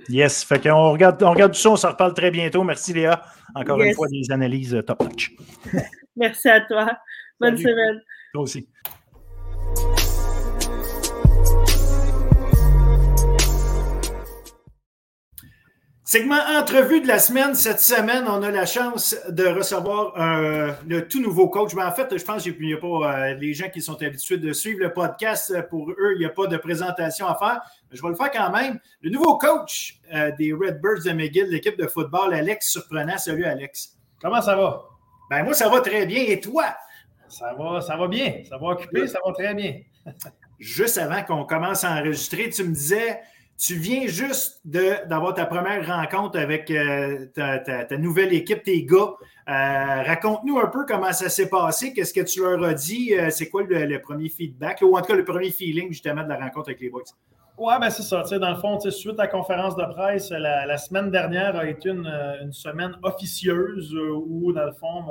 [0.09, 2.62] Yes, fait qu'on regarde, on regarde tout ça, on s'en reparle très bientôt.
[2.64, 3.22] Merci Léa.
[3.55, 5.32] Encore une fois, des analyses top notch.
[6.16, 6.99] Merci à toi.
[7.41, 8.01] Bonne semaine.
[8.32, 8.68] Toi aussi.
[16.11, 17.54] Segment entrevue de la semaine.
[17.54, 20.14] Cette semaine, on a la chance de recevoir
[20.86, 21.74] le tout nouveau coach.
[21.74, 24.38] Mais en fait, je pense qu'il n'y a pas euh, les gens qui sont habitués
[24.38, 25.54] de suivre le podcast.
[25.68, 27.61] Pour eux, il n'y a pas de présentation à faire.
[27.92, 28.80] Je vais le faire quand même.
[29.02, 33.18] Le nouveau coach euh, des Redbirds de McGill, l'équipe de football, Alex Surprenant.
[33.18, 33.98] Salut, Alex.
[34.22, 34.84] Comment ça va?
[35.28, 36.24] Ben moi, ça va très bien.
[36.26, 36.74] Et toi?
[37.28, 38.44] Ça va, ça va bien.
[38.48, 39.82] Ça va occuper, ça va très bien.
[40.59, 43.20] Juste avant qu'on commence à enregistrer, tu me disais
[43.59, 49.14] tu viens juste d'avoir ta première rencontre avec euh, ta, nouvelle équipe, tes gars.
[49.48, 53.30] Euh, raconte-nous un peu comment ça s'est passé, qu'est-ce que tu leur as dit, euh,
[53.30, 56.36] c'est quoi le, premier feedback, ou en tout cas le premier feeling justement de la
[56.36, 57.02] rencontre avec les boys?
[57.56, 58.22] Oui, ben c'est ça.
[58.38, 62.52] dans le fond, suite à la conférence de presse, la, semaine dernière a été une,
[62.52, 65.04] semaine officieuse où, dans le fond,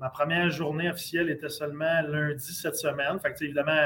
[0.00, 3.20] ma première journée officielle était seulement lundi cette semaine.
[3.22, 3.76] Fait que, évidemment,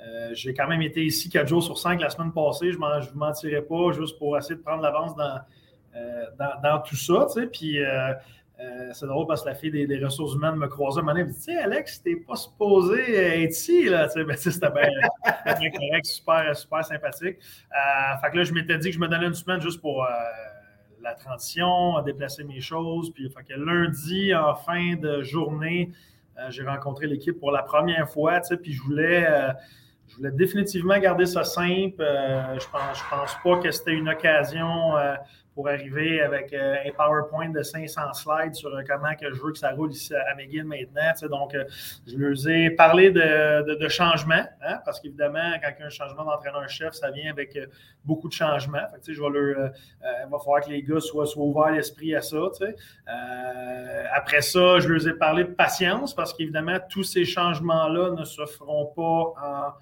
[0.00, 2.72] euh, j'ai quand même été ici quatre jours sur cinq la semaine passée.
[2.72, 5.40] Je ne vous mentirais pas juste pour essayer de prendre l'avance dans,
[5.96, 6.24] euh,
[6.62, 7.26] dans, tout ça.
[7.50, 8.12] Puis euh,
[8.92, 11.00] c'est drôle parce que la fille des, ressources humaines me croisait.
[11.00, 13.84] Elle me dit Tu sais, Alex, t'es pas supposé être ici.
[13.84, 14.08] Là.
[14.14, 17.38] Ben, c'était bien, correct, super, super sympathique.
[17.40, 20.06] fait que là, je m'étais dit que je me donnais une semaine juste pour
[21.02, 23.12] la transition, déplacer mes choses.
[23.12, 25.90] Puis fait que lundi, en fin de journée,
[26.50, 28.40] j'ai rencontré l'équipe pour la première fois.
[28.62, 29.26] Puis je voulais
[30.16, 32.00] je voulais définitivement garder ça simple.
[32.00, 35.14] Euh, je pense, je pense pas que c'était une occasion euh,
[35.54, 39.58] pour arriver avec euh, un PowerPoint de 500 slides sur comment que je veux que
[39.58, 41.12] ça roule ici à McGill maintenant.
[41.28, 41.54] donc,
[42.06, 46.24] je leur ai parlé de, changement, hein, parce qu'évidemment, quand il y a un changement
[46.24, 47.58] d'entraîneur-chef, ça vient avec
[48.04, 48.86] beaucoup de changements.
[49.06, 52.38] il va falloir que les gars soient, soient ouverts l'esprit à ça.
[54.14, 58.44] après ça, je leur ai parlé de patience, parce qu'évidemment, tous ces changements-là ne se
[58.46, 59.72] feront pas en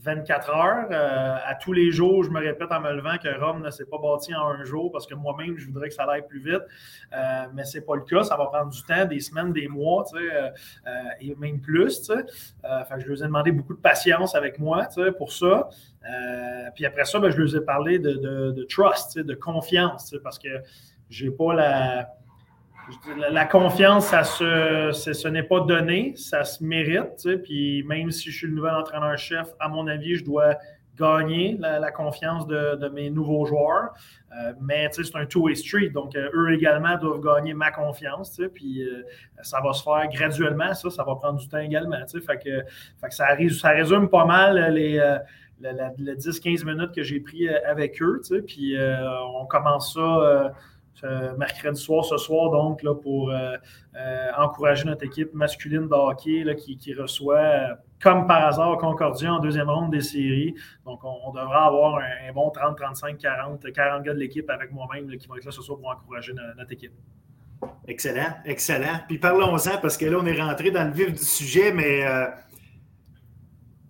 [0.00, 0.88] 24 heures.
[0.90, 3.84] Euh, à tous les jours, je me répète en me levant que Rome ne s'est
[3.84, 6.62] pas bâti en un jour parce que moi-même, je voudrais que ça aille plus vite.
[7.12, 8.22] Euh, mais ce n'est pas le cas.
[8.22, 10.50] Ça va prendre du temps, des semaines, des mois, euh,
[11.20, 12.08] et même plus.
[12.08, 15.68] je leur ai demandé beaucoup de patience avec moi pour ça.
[16.74, 18.12] puis après ça, ben, je leur ai parlé de,
[18.52, 20.48] de trust, de confiance, parce que
[21.10, 22.17] je n'ai pas la
[23.30, 27.28] la confiance, ça se, ce n'est pas donné, ça se mérite.
[27.42, 30.56] puis même si je suis le nouvel entraîneur-chef, à mon avis, je dois
[30.98, 33.90] gagner la, confiance de, mes nouveaux joueurs.
[34.36, 38.40] Euh, mais c'est un two-way street, donc euh, eux également doivent gagner ma confiance.
[38.52, 39.02] Puis euh,
[39.42, 41.96] ça va se faire graduellement, ça, ça va prendre du temps également.
[42.06, 45.00] Fait que, ça, résume pas mal les.
[45.60, 48.20] 10-15 minutes que j'ai pris avec eux.
[48.46, 50.52] Puis on commence ça
[51.36, 53.56] mercredi soir, ce soir, donc, là, pour euh,
[53.96, 59.34] euh, encourager notre équipe masculine de hockey là, qui, reçoit, euh, comme par hasard, Concordia
[59.34, 60.54] en deuxième ronde des séries.
[60.84, 65.08] Donc, on, devra avoir un, bon 30, 35, 40, 40 gars de l'équipe avec moi-même
[65.16, 66.92] qui vont être là ce soir pour encourager notre, équipe.
[67.86, 69.00] Excellent, excellent.
[69.08, 72.04] Puis parlons-en parce que là, on est rentré dans le vif du sujet, mais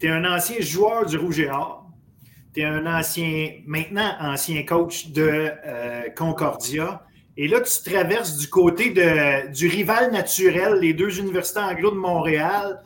[0.00, 1.77] tu es un ancien joueur du Rouge et Or
[2.54, 7.02] tu es un ancien, maintenant ancien coach de euh, Concordia.
[7.36, 11.96] Et là, tu traverses du côté de, du rival naturel, les deux universités anglo de
[11.96, 12.82] Montréal.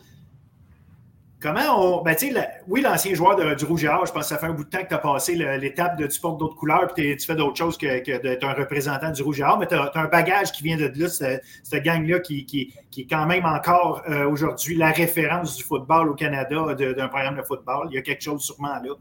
[1.40, 2.02] Comment on.
[2.02, 2.32] Ben, sais,
[2.68, 4.68] oui, l'ancien joueur du Rouge et Or, je pense que ça fait un bout de
[4.68, 7.56] temps que tu as passé l'étape de tu portes d'autres couleurs et tu fais d'autres
[7.56, 10.62] choses que, d'être un représentant du Rouge et Or, mais tu as, un bagage qui
[10.62, 15.56] vient de là, cette, gang-là qui, qui, est quand même encore euh, aujourd'hui la référence
[15.56, 17.88] du football au Canada, d'un programme de football.
[17.90, 18.94] Il y a quelque chose sûrement là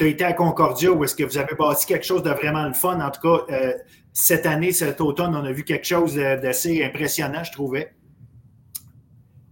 [0.00, 2.66] tu as été à Concordia où est-ce que vous avez bâti quelque chose de vraiment
[2.66, 2.98] le fun?
[3.00, 3.74] En tout cas, euh,
[4.14, 7.92] cette année, cet automne, on a vu quelque chose d'assez impressionnant, je trouvais.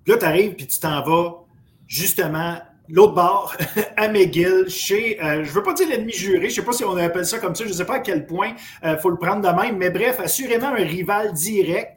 [0.05, 1.45] Puis là, tu arrives, puis tu t'en vas
[1.87, 2.57] justement
[2.89, 3.55] l'autre bord,
[3.99, 6.73] à McGill, chez, euh, je ne veux pas dire l'ennemi juré, je ne sais pas
[6.73, 9.11] si on appelle ça comme ça, je ne sais pas à quel point il faut
[9.11, 11.93] le prendre de même, mais bref, assurément un rival direct.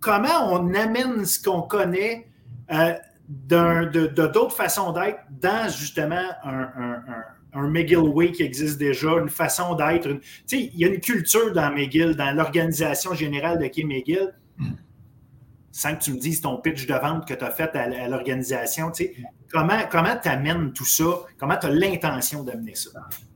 [0.00, 2.26] comment on amène ce qu'on connaît
[3.30, 7.02] d'autres façons d'être dans justement un,
[7.52, 10.08] un, McGill Way qui existe déjà, une façon d'être.
[10.08, 14.34] Tu sais, il y a une culture dans McGill, dans l'organisation générale de Kim McGill.
[15.72, 18.90] Sans que tu me dises ton pitch de vente que tu as fait à, l'organisation,
[18.90, 19.16] tu sais,
[19.48, 21.04] comment tu amènes tout ça?
[21.38, 22.90] Comment tu as l'intention d'amener ça?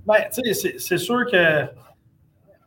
[0.06, 1.68] Bien, tu sais, c'est sûr que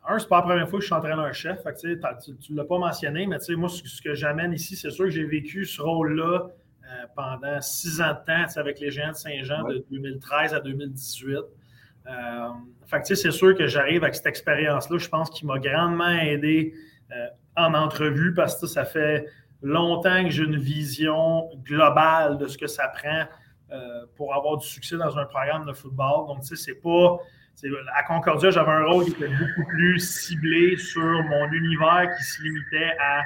[0.10, 1.60] un, c'est pas la première fois que je suis entraîneur-chef.
[1.82, 5.26] Tu ne l'as pas mentionné, mais moi, ce que j'amène ici, c'est sûr que j'ai
[5.26, 6.48] vécu ce rôle-là
[7.16, 11.38] pendant six ans de temps avec les Géants de Saint-Jean de 2013 à 2018.
[12.08, 12.48] Euh,
[12.86, 16.74] fait c'est sûr que j'arrive avec cette expérience-là, je pense qu'il m'a grandement aidé
[17.12, 17.28] euh,
[17.58, 19.28] en entrevue parce que ça fait
[19.62, 23.26] longtemps que j'ai une vision globale de ce que ça prend
[24.16, 26.26] pour avoir du succès dans un programme de football.
[26.28, 27.18] Donc, tu sais, c'est pas.
[27.96, 32.42] À Concordia, j'avais un rôle qui était beaucoup plus ciblé sur mon univers qui se
[32.44, 33.24] limitait à,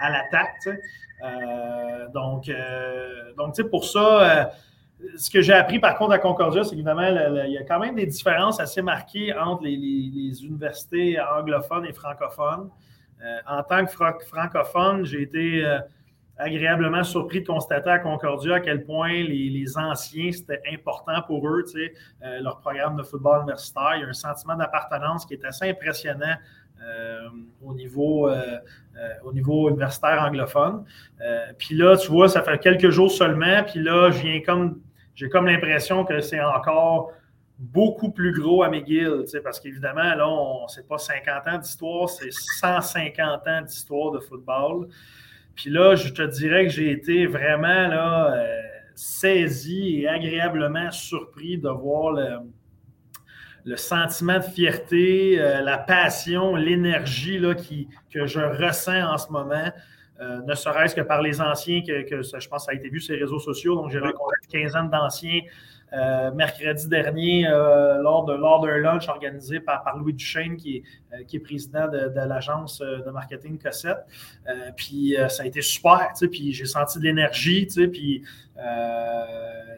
[0.00, 0.68] à l'attaque.
[1.22, 4.44] Euh, donc, euh, donc pour ça, euh,
[5.16, 7.06] ce que j'ai appris par contre à Concordia, c'est qu'évidemment,
[7.46, 12.70] il y a quand même des différences assez marquées entre les, universités anglophones et francophones.
[13.46, 13.92] en tant que
[14.26, 15.64] francophone, j'ai été
[16.38, 21.64] agréablement surpris de constater à Concordia à quel point les, anciens, c'était important pour eux,
[22.40, 23.96] leur programme de football universitaire.
[23.96, 26.36] Il y a un sentiment d'appartenance qui est assez impressionnant
[27.62, 28.58] au, niveau, euh,
[28.96, 30.84] euh, au niveau universitaire anglophone.
[31.58, 34.80] puis là, tu vois, ça fait quelques jours seulement, puis là, je viens comme,
[35.14, 37.12] j'ai comme l'impression que c'est encore
[37.58, 42.32] beaucoup plus gros à McGill, parce qu'évidemment, là, on c'est pas 50 ans d'histoire, c'est
[42.32, 44.88] 150 ans d'histoire de football.
[45.54, 48.34] Puis là, je te dirais que j'ai été vraiment là,
[48.94, 52.38] saisi et agréablement surpris de voir le,
[53.64, 59.70] le sentiment de fierté, euh, la passion, l'énergie qui, que je ressens en ce moment,
[60.20, 62.88] euh, ne serait-ce que par les anciens, que, que, je pense que ça a été
[62.88, 63.74] vu sur les réseaux sociaux.
[63.76, 65.40] Donc, j'ai rencontré quinzaine d'anciens
[65.94, 70.82] euh, mercredi dernier euh, lors d'un lors lunch organisé par, par Louis Duchesne, qui est,
[71.12, 73.98] euh, qui est président de, de l'agence de marketing Cossette.
[74.74, 78.22] puis ça a été super, puis j'ai senti de l'énergie, puis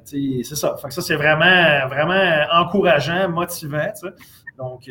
[0.04, 0.76] c'est ça.
[0.76, 3.92] Fait que ça, c'est vraiment, vraiment encourageant, motivant.
[4.56, 4.88] Donc,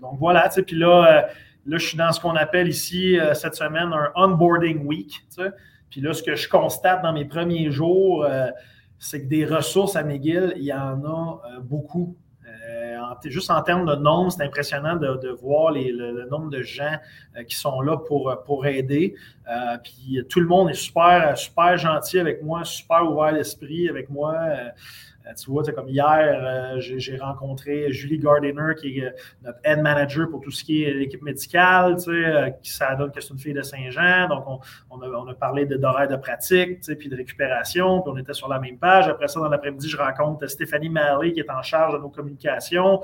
[0.00, 1.28] donc voilà, puis là,
[1.66, 5.26] là, je suis dans ce qu'on appelle ici cette semaine un onboarding week.
[5.90, 8.26] Puis là, ce que je constate dans mes premiers jours,
[9.04, 12.16] c'est que des ressources à McGill, il y en a euh, beaucoup.
[12.46, 16.96] Euh, juste en termes de nombre, c'est impressionnant de, voir le, nombre de gens
[17.36, 19.14] euh, qui sont là pour, pour aider.
[19.82, 24.34] puis tout le monde est super, super gentil avec moi, super ouvert d'esprit avec moi.
[25.26, 29.10] Euh, tu vois, comme hier, euh, j'ai rencontré Julie Gardiner, qui est euh,
[29.42, 33.10] notre head manager pour tout ce qui est l'équipe médicale, tu sais, qui ça donne
[33.10, 34.28] que c'est une fille de Saint-Jean.
[34.28, 34.44] Donc,
[34.90, 38.48] on, a, on a, parlé d'horaire de pratique, puis de récupération, puis on était sur
[38.48, 39.08] la même page.
[39.08, 43.00] Après ça, dans l'après-midi, je rencontre Stéphanie Malley, qui est en charge de nos communications.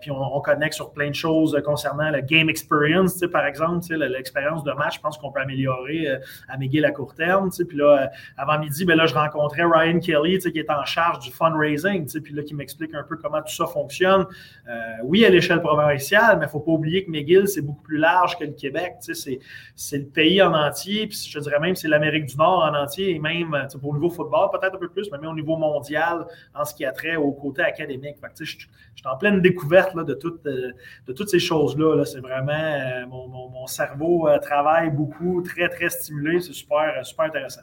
[0.00, 3.80] puis on, connecte sur plein de choses concernant le game experience, tu sais, par exemple,
[3.80, 6.06] tu sais, l'expérience de match, je pense qu'on peut améliorer
[6.48, 7.50] à McGill à court terme.
[7.50, 10.84] Puis là, avant midi, ben là, je rencontrais Ryan Kelly, tu sais, qui est en
[10.84, 14.26] charge du fundraising, puis là, qui m'explique un peu comment tout ça fonctionne.
[14.68, 14.72] Euh,
[15.04, 17.98] oui, à l'échelle provinciale, mais il ne faut pas oublier que McGill, c'est beaucoup plus
[17.98, 18.96] large que le Québec.
[19.00, 23.10] C'est le pays en entier, puis je dirais même c'est l'Amérique du Nord en entier,
[23.10, 26.64] et même le niveau football, peut-être un peu plus, mais même au niveau mondial, en
[26.64, 28.16] ce qui a trait au côté académique.
[28.38, 28.68] je, suis
[29.04, 30.72] en pleine découverte là, de, euh,
[31.06, 31.96] de toutes ces choses-là.
[31.96, 36.40] -là, c'est vraiment, euh, mon, mon, cerveau travaille beaucoup, très, très stimulé.
[36.40, 37.60] C'est super, super intéressant.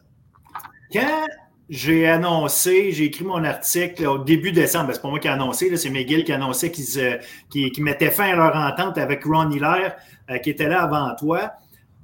[0.91, 1.26] Quand
[1.70, 4.88] j'ai annoncé, j'ai écrit mon article au début décembre.
[4.88, 8.32] Ben, c'est pas moi qui ai annoncé, c'est McGill qui annonçait qu'ils qui, mettaient fin
[8.32, 9.89] à leur entente avec Ron Hiller,
[10.30, 11.53] euh, qui était là avant toi.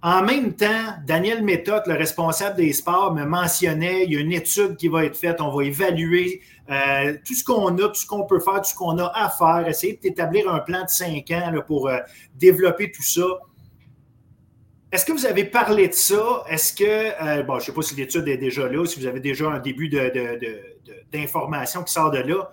[0.04, 4.32] En même temps, Daniel Méthode, le responsable des sports, me mentionnait il y a une
[4.32, 6.42] étude qui va être faite, on va évaluer
[6.72, 9.30] euh, tout ce qu'on a, tout ce qu'on peut faire, tout ce qu'on a à
[9.30, 12.00] faire, essayer d'établir un plan de cinq ans pour euh,
[12.34, 13.22] développer tout ça.
[14.92, 16.44] Est-ce que vous avez parlé de ça?
[16.50, 19.06] Est-ce que, euh, bon, je ne sais pas si l'étude est déjà là, si vous
[19.06, 19.90] avez déjà un début
[21.14, 22.52] d'information qui sort de là,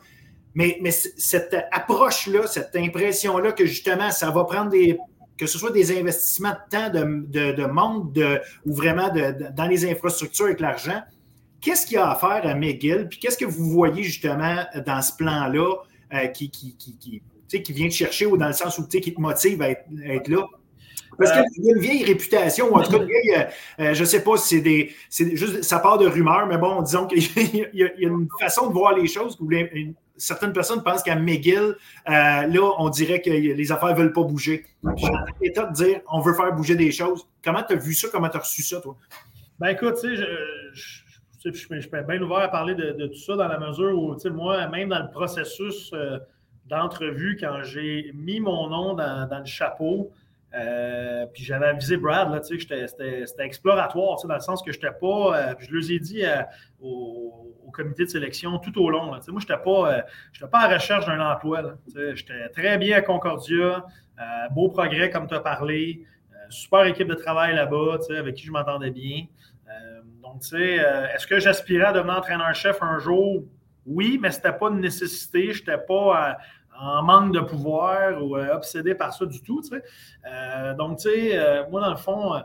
[0.55, 4.99] mais, cette approche-là, cette impression-là que justement, ça va prendre des,
[5.37, 9.89] que ce soit des investissements de temps, de, de, monde, de, ou vraiment dans les
[9.91, 11.01] infrastructures avec l'argent,
[11.61, 13.09] qu'est-ce qu'il y a à faire à McGill?
[13.09, 15.75] Puis qu'est-ce que vous voyez justement dans ce plan-là
[16.15, 16.97] euh, qui, qui, qui,
[17.49, 20.29] qui, qui vient te chercher ou dans le sens où qui te motive à être
[20.29, 20.45] là?
[21.19, 23.49] Parce qu'il y a une vieille réputation, ou en tout cas,
[23.79, 24.95] je ne sais pas si c'est des.
[25.11, 27.23] C'est juste ça part de rumeurs, mais bon, disons qu'il
[27.75, 29.37] y, a une façon de voir les choses
[30.21, 34.65] certaines personnes pensent qu'à McGill, là, on dirait que les affaires ne veulent pas bouger.
[34.97, 35.09] J'ai
[35.41, 37.27] l'état de dire on veut faire bouger des choses.
[37.43, 38.09] Comment tu as vu ça?
[38.11, 38.97] Comment tu as reçu ça, toi?
[39.59, 40.23] Ben écoute, tu sais,
[40.73, 41.09] je
[41.45, 44.89] je, suis bien ouvert à parler de, tout ça dans la mesure où, moi, même
[44.89, 46.19] dans le processus euh,
[46.67, 50.11] d'entrevue, quand j'ai mis mon nom dans, le chapeau,
[50.55, 52.87] euh, puis j'avais avisé Brad, là, c'était
[53.39, 56.23] exploratoire, dans le sens que je n'étais pas, euh, je leur ai dit
[56.81, 59.07] au, comité de sélection tout au long.
[59.07, 60.05] moi, je n'étais pas,
[60.51, 61.77] pas à recherche d'un emploi.
[62.15, 63.85] J'étais très bien à Concordia,
[64.51, 66.05] beau progrès comme tu as parlé,
[66.49, 69.27] super équipe de travail là-bas, avec qui je m'entendais bien.
[70.29, 73.45] Donc, tu sais, euh, est-ce que j'aspirais à devenir entraîneur-chef un jour?
[73.87, 75.53] Oui, mais ce n'était pas une nécessité.
[75.53, 76.35] Je n'étais pas euh,
[76.81, 79.63] en manque de pouvoir ou euh, obsédé par ça du tout.
[79.63, 79.83] Sais.
[80.77, 82.43] donc, tu sais, moi, dans le fond,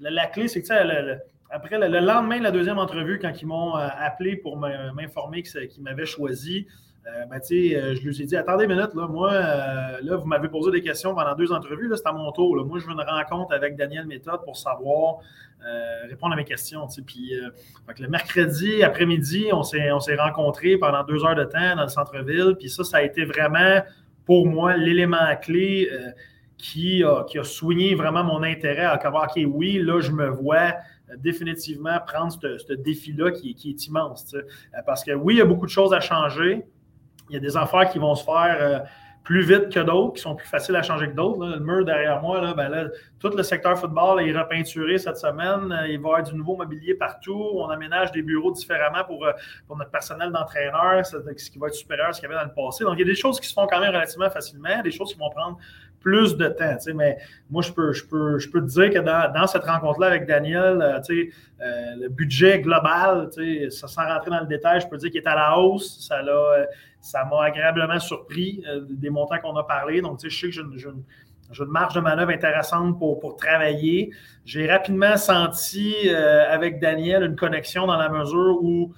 [0.00, 3.74] la, clé, c'est que, sais, après, le, lendemain de la deuxième entrevue, quand ils m'ont
[3.74, 6.66] appelé pour m'informer qu'ils m'avaient choisi,
[7.06, 10.26] euh, ben, euh, je lui ai dit Attendez une minute, là, moi, euh, là, vous
[10.26, 12.54] m'avez posé des questions pendant deux entrevues, c'est à mon tour.
[12.64, 15.18] Moi, je veux une rencontre avec Daniel Méthode pour savoir
[16.08, 16.86] répondre à mes questions.
[17.06, 17.32] Puis,
[17.98, 22.56] le mercredi après-midi, on s'est, rencontrés pendant deux heures de temps dans le centre-ville.
[22.58, 23.82] Puis ça, ça a été vraiment
[24.24, 25.90] pour moi l'élément clé
[26.56, 30.28] qui, a, qui a soigné vraiment mon intérêt à savoir OK, oui, là, je me
[30.28, 30.76] vois
[31.18, 34.34] définitivement prendre ce, défi-là qui, qui, est immense.
[34.86, 36.64] Parce que oui, il y a beaucoup de choses à changer
[37.32, 38.78] y a des affaires qui vont se faire euh,
[39.22, 41.44] plus vite que d'autres, qui sont plus faciles à changer que d'autres.
[41.46, 45.66] Le mur derrière moi, ben tout le secteur football est repeinturé cette semaine.
[45.68, 47.50] Il va y avoir du nouveau mobilier partout.
[47.54, 49.32] On aménage des bureaux différemment pour, euh,
[49.66, 51.16] pour notre personnel d'entraîneur, ce
[51.50, 52.84] qui va être supérieur à ce qu'il y avait dans le passé.
[52.84, 55.12] Donc, il y a des choses qui se font quand même relativement facilement, des choses
[55.12, 55.58] qui vont prendre
[56.00, 56.76] plus de temps.
[56.94, 57.18] Mais
[57.50, 60.80] moi, je peux, je, peux, je peux te dire que dans, cette rencontre-là avec Daniel,
[60.82, 60.98] euh,
[61.60, 63.28] euh, le budget global,
[63.70, 66.06] sans rentrer dans le détail, je peux dire qu'il est à la hausse.
[66.06, 66.64] Ça l'a, euh,
[67.00, 70.00] ça m'a agréablement surpris des montants qu'on a parlé.
[70.00, 71.02] Donc, je sais que j'ai une,
[71.58, 74.10] une, marge de manœuvre intéressante pour, pour travailler.
[74.44, 78.92] J'ai rapidement senti avec Daniel une connexion dans la mesure où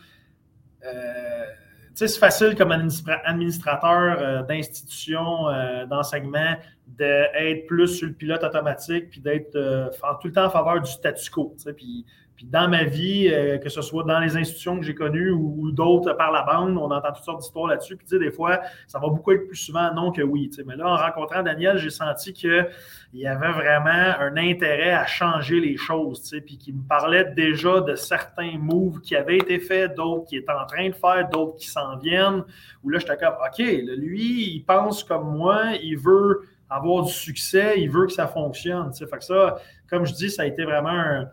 [1.94, 5.46] c'est facile comme administrateur d'institution,
[5.88, 9.88] d'enseignement, d'être plus sur le pilote automatique, puis d'être euh,
[10.20, 11.56] tout le temps en faveur du statu quo.
[11.76, 12.04] Puis,
[12.42, 15.70] puis dans ma vie, euh, que ce soit dans les institutions que j'ai connues ou,
[15.70, 17.96] d'autres par la bande, on entend toutes sortes d'histoires là-dessus.
[17.96, 20.50] Puis des fois, ça va beaucoup être plus souvent non que oui.
[20.66, 22.66] Mais là, en rencontrant Daniel, j'ai senti qu'il
[23.14, 26.34] y avait vraiment un intérêt à changer les choses.
[26.44, 30.50] Puis qu'il me parlait déjà de certains moves qui avaient été faits, d'autres qui étaient
[30.50, 32.42] en train de faire, d'autres qui s'en viennent.
[32.82, 37.74] Où là, j'étais comme, OK, lui, il pense comme moi, il veut avoir du succès,
[37.76, 38.92] il veut que ça fonctionne.
[38.92, 41.28] Fait que ça, comme je dis, ça a été vraiment un,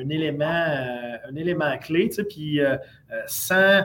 [0.00, 2.10] élément, euh, un élément clé.
[2.28, 2.76] Puis euh,
[3.10, 3.84] euh, sans,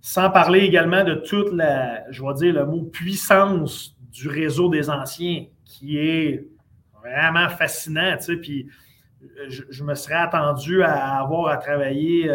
[0.00, 4.90] sans parler également de toute la, je vais dire le mot puissance du réseau des
[4.90, 6.46] anciens, qui est
[7.02, 8.16] vraiment fascinant.
[8.40, 8.68] Puis
[9.48, 12.30] je, me serais attendu à avoir à travailler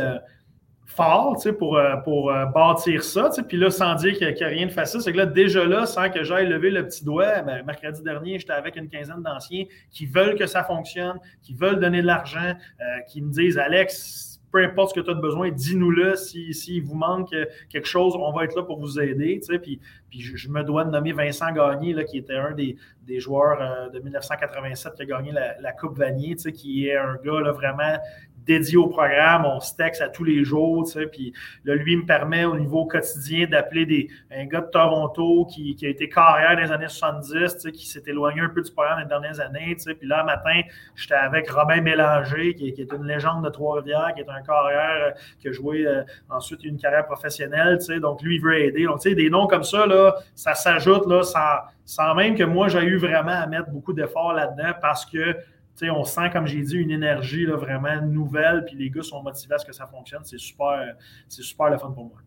[0.96, 3.30] fort pour, euh, pour euh, bâtir ça.
[3.48, 5.86] Puis là, sans dire qu'il n'y a, rien de facile, c'est que là, déjà là,
[5.86, 9.66] sans que j'aille lever le petit doigt, ben, mercredi dernier, j'étais avec une quinzaine d'anciens
[9.92, 14.40] qui veulent que ça fonctionne, qui veulent donner de l'argent, euh, qui me disent Alex,
[14.52, 16.16] peu importe ce que tu as besoin, dis-nous-le.
[16.16, 17.34] S'il si, vous manque
[17.72, 19.42] quelque chose, on va être là pour vous aider.
[19.64, 19.80] Puis,
[20.12, 23.90] puis je, me dois de nommer Vincent Gagné, là, qui était un des, des joueurs
[23.92, 27.98] de 1987 qui a gagné la, la Coupe Vanier, qui est un gars là, vraiment
[28.46, 31.34] dédié au programme, on se texte à tous les jours, tu sais, puis
[31.66, 35.88] là, lui me permet au niveau quotidien d'appeler des, un gars de Toronto qui, a
[35.88, 39.00] été carrière dans les années 70, tu sais, qui s'est éloigné un peu du programme
[39.00, 40.62] les dernières années, tu sais, puis là, matin,
[40.96, 45.08] j'étais avec Robin Bélanger, qui, qui, est une légende de Trois-Rivières, qui est un carrière,
[45.08, 48.60] euh, qui a joué euh, ensuite une carrière professionnelle, tu sais, donc lui, il veut
[48.60, 48.86] aider.
[48.86, 52.44] Donc, tu sais, des noms comme ça, là, ça s'ajoute, là, sans, sans même que
[52.44, 55.36] moi, j'ai eu vraiment à mettre beaucoup d'efforts là-dedans parce que
[55.82, 59.56] on sent, comme j'ai dit, une énergie là, vraiment nouvelle, puis les gars sont motivés
[59.56, 60.22] à ce que ça fonctionne.
[60.24, 60.96] C'est super,
[61.28, 62.18] super le fun pour moi.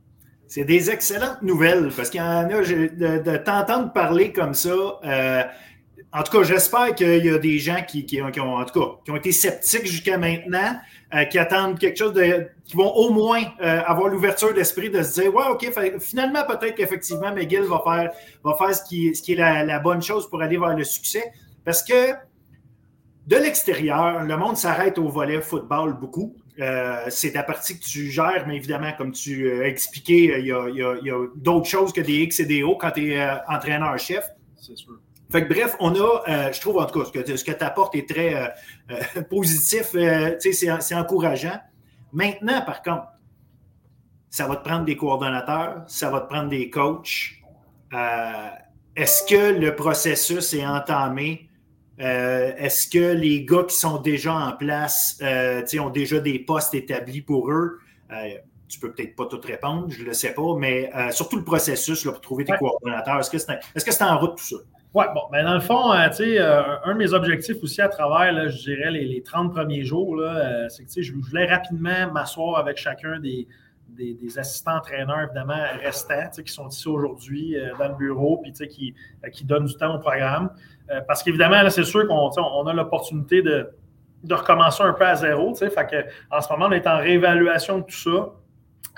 [0.47, 4.71] C'est des excellentes nouvelles, parce qu'il y en a, de, t'entendre parler comme ça,
[5.05, 5.43] euh,
[6.13, 9.11] en tout cas, j'espère qu'il y a des gens qui, ont, en tout cas, qui
[9.11, 10.79] ont été sceptiques jusqu'à maintenant,
[11.15, 12.49] euh, qui attendent quelque chose de.
[12.65, 15.69] qui vont au moins euh, avoir l'ouverture d'esprit de se dire Ouais, OK,
[16.01, 19.79] finalement, peut-être qu'effectivement, McGill va faire, va faire ce, qui, ce qui est la, la,
[19.79, 21.25] bonne chose pour aller vers le succès.
[21.65, 22.13] Parce que
[23.27, 26.37] de l'extérieur, le monde s'arrête au volet football beaucoup.
[26.61, 30.53] Euh, c'est la partie que tu gères, mais évidemment, comme tu as expliqué, il y
[30.53, 34.25] a, d'autres choses que des X et des O quand tu es euh, entraîneur-chef.
[34.57, 34.93] C'est sûr.
[35.31, 37.65] Fait que bref, on a, je trouve en tout cas, ce que, ce que tu
[37.65, 38.55] apportes est très
[39.29, 39.97] positif,
[40.39, 41.59] c'est encourageant.
[42.13, 43.09] Maintenant, par contre,
[44.31, 47.33] ça va te prendre des coordonnateurs, ça va te prendre des coachs.
[48.95, 51.49] Est-ce que le processus est entamé?
[51.99, 57.51] Est-ce que les gars qui sont déjà en place ont déjà des postes établis pour
[57.51, 57.79] eux?
[58.69, 61.45] tu peux peut-être pas tout répondre, je ne le sais pas, mais euh, surtout le
[61.45, 63.21] processus là, pour trouver des coordonnateurs.
[63.21, 64.57] Est-ce que c'est est en route tout ça?
[64.95, 68.33] Oui, bon, mais dans le fond, euh, euh, un de mes objectifs aussi à travers,
[68.33, 70.23] là, je dirais, les, 30 premiers jours,
[70.69, 73.47] c'est que je voulais rapidement m'asseoir avec chacun des,
[73.89, 78.95] des, assistants entraîneurs, évidemment, restants, qui sont ici aujourd'hui dans le bureau, puis qui,
[79.33, 80.51] qui donnent du temps au programme.
[81.07, 83.69] Parce qu'évidemment, c'est sûr qu'on on a l'opportunité de,
[84.31, 85.53] recommencer un peu à zéro.
[85.53, 88.31] Que, en ce moment, on est en réévaluation de tout ça.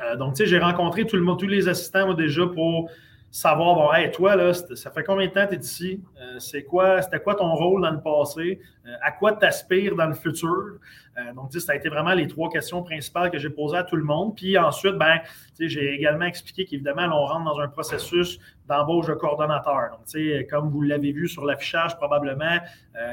[0.01, 2.91] Euh, donc, j'ai rencontré tout le tous les assistants déjà pour
[3.31, 6.03] savoir, bon, hey, toi, là, ça fait combien de temps que tu es ici?
[6.21, 8.61] Euh, c'est quoi, c'était quoi ton rôle dans le passé?
[8.87, 10.79] Euh, à quoi tu aspires dans le futur?
[11.19, 13.97] Euh, donc, ça a été vraiment les trois questions principales que j'ai posées à tout
[13.97, 14.35] le monde.
[14.35, 15.19] Puis ensuite, ben,
[15.61, 19.91] j'ai également expliqué qu'évidemment, on rentre dans un processus d'embauche de coordonnateur.
[19.91, 22.59] Donc, comme vous l'avez vu sur l'affichage, probablement,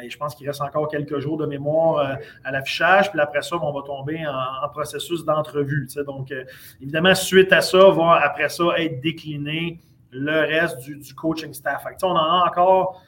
[0.04, 3.10] et je pense qu'il reste encore quelques jours de mémoire à l'affichage.
[3.10, 5.88] Puis après ça, on va tomber en, processus d'entrevue.
[6.06, 6.32] Donc,
[6.82, 9.80] évidemment, suite à ça, va après ça être décliné
[10.12, 11.86] le reste du, coaching staff.
[12.04, 13.04] on en a encore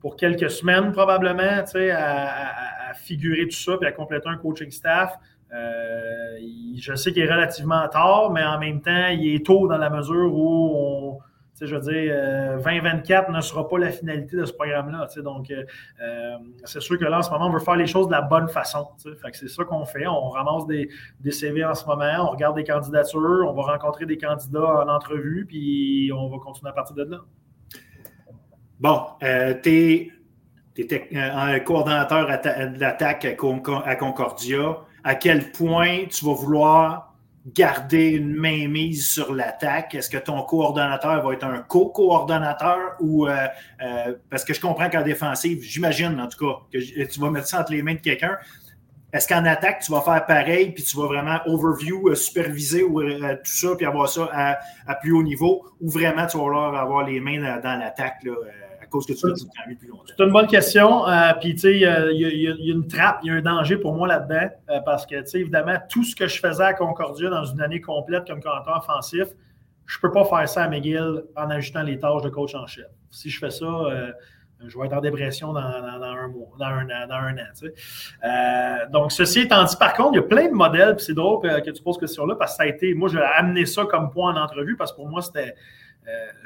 [0.00, 5.18] pour quelques semaines probablement à, à, figurer tout ça et à compléter un coaching staff.
[5.54, 6.38] Euh,
[6.76, 9.90] je sais qu'il est relativement tard, mais en même temps, il est tôt dans la
[9.90, 11.18] mesure où on,
[11.60, 15.08] je veux dire, 2024 euh, ne sera pas la finalité de ce programme-là.
[15.22, 15.64] Donc, euh,
[16.02, 18.20] euh, c'est sûr que là, en ce moment, on veut faire les choses de la
[18.20, 18.88] bonne façon.
[19.02, 20.06] Fait que c'est ça qu'on fait.
[20.06, 20.90] On ramasse des,
[21.30, 25.46] CV en ce moment, on regarde des candidatures, on va rencontrer des candidats en entrevue,
[25.46, 27.18] puis on va continuer à partir de là.
[28.78, 29.06] Bon,
[29.62, 30.12] tu es,
[31.14, 34.78] un coordonnateur de l'attaque à Concordia.
[35.04, 37.05] À quel point tu vas vouloir
[37.46, 39.94] garder une mainmise sur l'attaque?
[39.94, 43.46] Est-ce que ton coordonnateur va être un co-coordonnateur ou euh,
[43.82, 47.46] euh, parce que je comprends qu'en défensive, j'imagine en tout cas que tu vas mettre
[47.46, 48.36] ça entre les mains de quelqu'un.
[49.12, 53.00] Est-ce qu'en attaque, tu vas faire pareil, puis tu vas vraiment overview, euh, superviser ou,
[53.02, 54.28] tout ça, puis avoir ça
[54.86, 58.16] à, plus haut niveau, ou vraiment tu vas avoir les mains dans, dans l'attaque?
[58.88, 59.20] Cause que tu
[59.78, 60.04] plus longtemps?
[60.16, 61.08] C'est une bonne question.
[61.08, 63.94] Euh, puis, tu sais, il y, a une trappe, il y a un danger pour
[63.94, 64.48] moi là-dedans.
[64.70, 67.60] Euh, parce que, tu sais, évidemment, tout ce que je faisais à Concordia dans une
[67.60, 69.28] année complète comme commentateur offensif,
[69.86, 72.66] je ne peux pas faire ça à McGill en ajoutant les tâches de coach en
[72.66, 72.86] chef.
[73.10, 74.10] Si je fais ça, euh,
[74.66, 78.86] je vais être en dépression dans, un mois, dans un an, dans un an.
[78.90, 81.42] donc, ceci étant dit, par contre, il y a plein de modèles, puis c'est drôle
[81.42, 84.10] que, tu poses cette question-là, parce que ça a été, moi, j'ai amené ça comme
[84.10, 85.52] point en entrevue, parce que pour moi, c'était euh,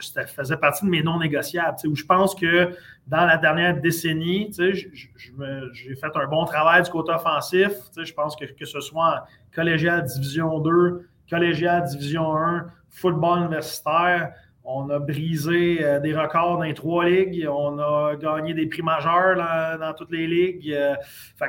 [0.00, 1.76] ça faisait partie de mes non négociables.
[1.86, 2.74] Où je pense que
[3.06, 7.72] dans la dernière décennie, j'ai fait un bon travail du côté offensif.
[7.96, 14.32] Je pense que que ce soit collégial Division 2, collégial Division 1, football universitaire,
[14.62, 17.46] on a brisé euh, des records dans les trois ligues.
[17.50, 19.36] On a gagné des prix majeurs
[19.78, 20.72] dans, toutes les ligues.
[20.72, 20.94] Euh,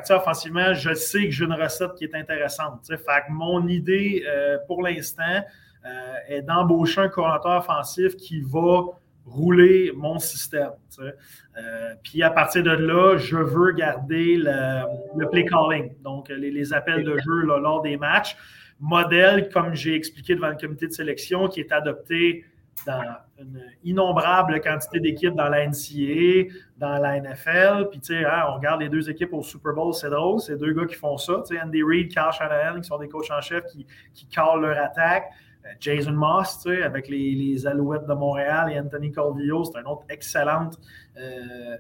[0.10, 2.88] offensivement, je sais que j'ai une recette qui est intéressante.
[2.88, 4.26] Fait que mon idée,
[4.66, 5.44] pour l'instant,
[5.86, 8.84] euh, est d'embaucher un coordinateur offensif qui va
[9.26, 10.72] rouler mon système.
[11.00, 17.04] Euh, puis à partir de là, je veux garder le, play calling, donc les, appels
[17.04, 18.36] de jeu lors des matchs.
[18.80, 22.46] Modèle, comme j'ai expliqué devant le comité de sélection, qui est adopté
[22.86, 23.04] dans
[23.40, 27.90] une innombrable quantité d'équipes dans la NCAA, dans la NFL.
[27.92, 30.58] Puis, tu sais, hein, on regarde les deux équipes au Super Bowl, c'est drôle, c'est
[30.58, 31.44] deux gars qui font ça.
[31.64, 35.26] Andy Reid, Carl Shanahan, qui sont des coachs en chef qui, qui calent leur attaque.
[35.66, 40.70] Euh, Jason Moss, avec les, Alouettes de Montréal et Anthony Calvillo, c'est un autre excellent,
[41.18, 41.78] euh,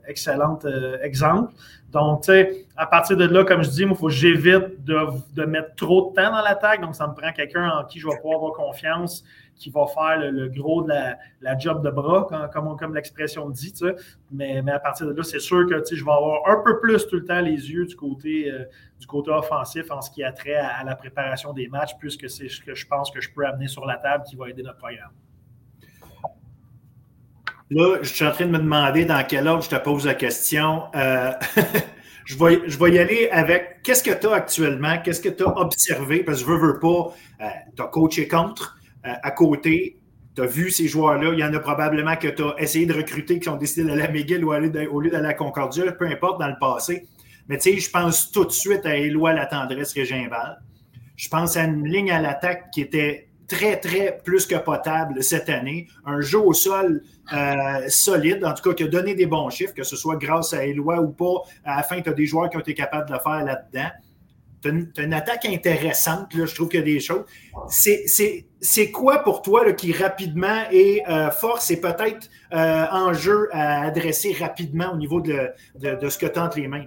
[0.66, 1.54] euh, exemple.
[1.92, 2.30] Donc,
[2.78, 6.16] à partir de là, comme je dis, il faut que j'évite de, mettre trop de
[6.16, 6.82] temps dans l'attaque.
[6.82, 9.24] Donc, ça me prend quelqu'un en qui je vais pouvoir avoir confiance,
[9.62, 13.74] qui va faire le, gros de la, job de bras, comme, l'expression dit.
[14.32, 17.18] Mais, à partir de là, c'est sûr que je vais avoir un peu plus tout
[17.18, 18.66] le temps les yeux du côté, euh,
[19.00, 22.50] du côté offensif en ce qui a trait à, la préparation des matchs, puisque c'est
[22.50, 24.80] ce que je pense que je peux amener sur la table qui va aider notre
[24.80, 25.12] programme.
[27.70, 30.16] Là, je suis en train de me demander dans quel ordre je te pose la
[30.16, 30.86] question.
[30.96, 31.32] Euh,
[32.26, 36.24] je, vais, y aller avec qu'est-ce que tu as actuellement, qu'est-ce que tu as observé,
[36.24, 37.46] parce que je veux, veux pas, euh,
[37.76, 39.98] tu as coaché contre, à côté,
[40.36, 41.32] tu as vu ces joueurs-là.
[41.34, 44.04] Il y en a probablement que tu as essayé de recruter qui ont décidé d'aller
[44.04, 47.08] à McGill ou au lieu d'aller à Concordia, peu importe dans le passé.
[47.48, 50.62] Mais tu sais, je pense tout de suite à Éloi La Tendresse Régimval.
[51.18, 55.50] Je pense à une ligne à l'attaque qui était très, très plus que potable cette
[55.50, 55.88] année.
[56.06, 59.74] Un jeu au sol euh, solide, en tout cas qui a donné des bons chiffres,
[59.74, 61.42] que ce soit grâce à Eloi ou pas.
[61.66, 63.90] À la fin, tu as des joueurs qui ont été capables de le faire là-dedans.
[64.62, 67.26] Tu as, une attaque intéressante, là, je trouve qu'il y a des choses.
[67.68, 68.46] C'est
[68.92, 74.36] quoi pour toi là, qui rapidement est euh, force et peut-être euh, enjeu à adresser
[74.40, 76.86] rapidement au niveau de, de, ce que tu les mains?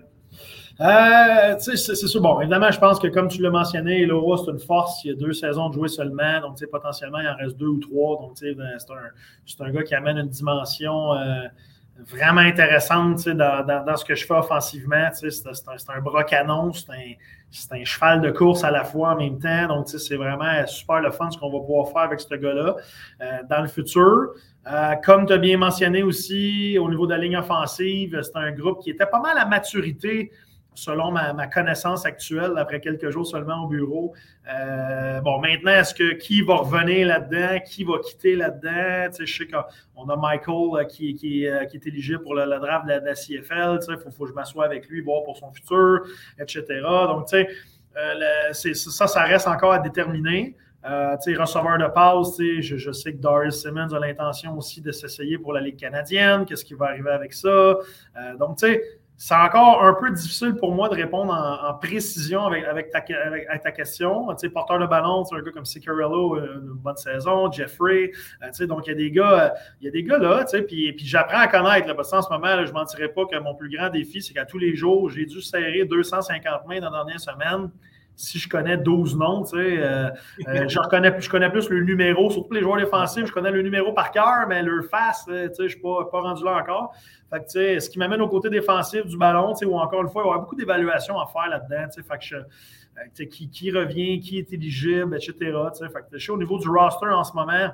[0.80, 2.20] Euh, c'est sûr.
[2.20, 5.04] Bon, évidemment, je pense que comme tu l'as mentionné, Elora, c'est une force.
[5.04, 6.40] Il y a deux saisons de jouer seulement.
[6.40, 8.18] Donc, potentiellement, il en reste deux ou trois.
[8.18, 11.12] Donc, ben, c'est un, un, gars qui amène une dimension
[11.98, 15.08] vraiment intéressante dans, dans, dans, ce que je fais offensivement.
[15.12, 19.38] C'est un, un, bras c'est un, un, cheval de course à la fois en même
[19.38, 19.68] temps.
[19.68, 22.76] Donc, c'est vraiment super le fun ce qu'on va pouvoir faire avec ce gars-là
[23.20, 24.34] euh, dans le futur.
[24.66, 28.50] Euh, comme tu as bien mentionné aussi, au niveau de la ligne offensive, c'est un
[28.52, 30.32] groupe qui était pas mal à maturité
[30.74, 34.14] selon ma, connaissance actuelle, après quelques jours seulement au bureau.
[34.52, 37.60] Euh, bon, maintenant, est-ce que qui va revenir là-dedans?
[37.64, 39.10] Qui va quitter là-dedans?
[39.10, 42.86] Tu sais, je sais qu'on a Michael euh, euh, qui, est éligible pour le, draft
[42.86, 43.78] de la, CFL.
[43.78, 46.00] Tu sais, il faut, faut, que je m'assoie avec lui, voir pour son futur,
[46.38, 46.64] etc.
[47.06, 47.46] Donc, tu
[48.52, 50.56] sais, ça, ça reste encore à déterminer.
[50.86, 55.38] Euh, receveur de passe, je, je, sais que Darius Simmons a l'intention aussi de s'essayer
[55.38, 56.44] pour la Ligue canadienne.
[56.44, 57.78] Qu'est-ce qui va arriver avec ça?
[58.38, 58.82] donc, tu sais,
[59.16, 64.26] c'est encore un peu difficile pour moi de répondre en, précision avec, ta, ta, question.
[64.30, 68.10] Tu sais, porteur de ballon, un gars comme Sicarello, euh, une bonne saison, Jeffrey.
[68.42, 69.48] Euh, tu sais, donc, il y a des gars, euh,
[69.80, 71.86] il y a des gars là, tu sais, puis, j'apprends à connaître.
[71.86, 74.58] Là, ce moment, je ne mentirais pas que mon plus grand défi, c'est qu'à tous
[74.58, 77.70] les jours, j'ai dû serrer 250 mains dans la dernière semaine
[78.16, 79.76] si je connais 12 noms, tu sais,
[80.68, 83.92] je, reconnais, je connais plus le numéro, surtout les joueurs défensifs, je connais le numéro
[83.92, 86.94] par cœur, mais leur face, tu sais, je ne suis pas, pas, rendu là encore
[87.48, 90.38] ce qui m'amène au côté défensif du ballon, où encore une fois, il y aura
[90.38, 91.88] beaucoup d'évaluations à faire là-dedans.
[92.96, 95.34] Euh, qui, revient, qui est éligible, etc.
[95.92, 97.70] Fait au niveau du roster en ce moment,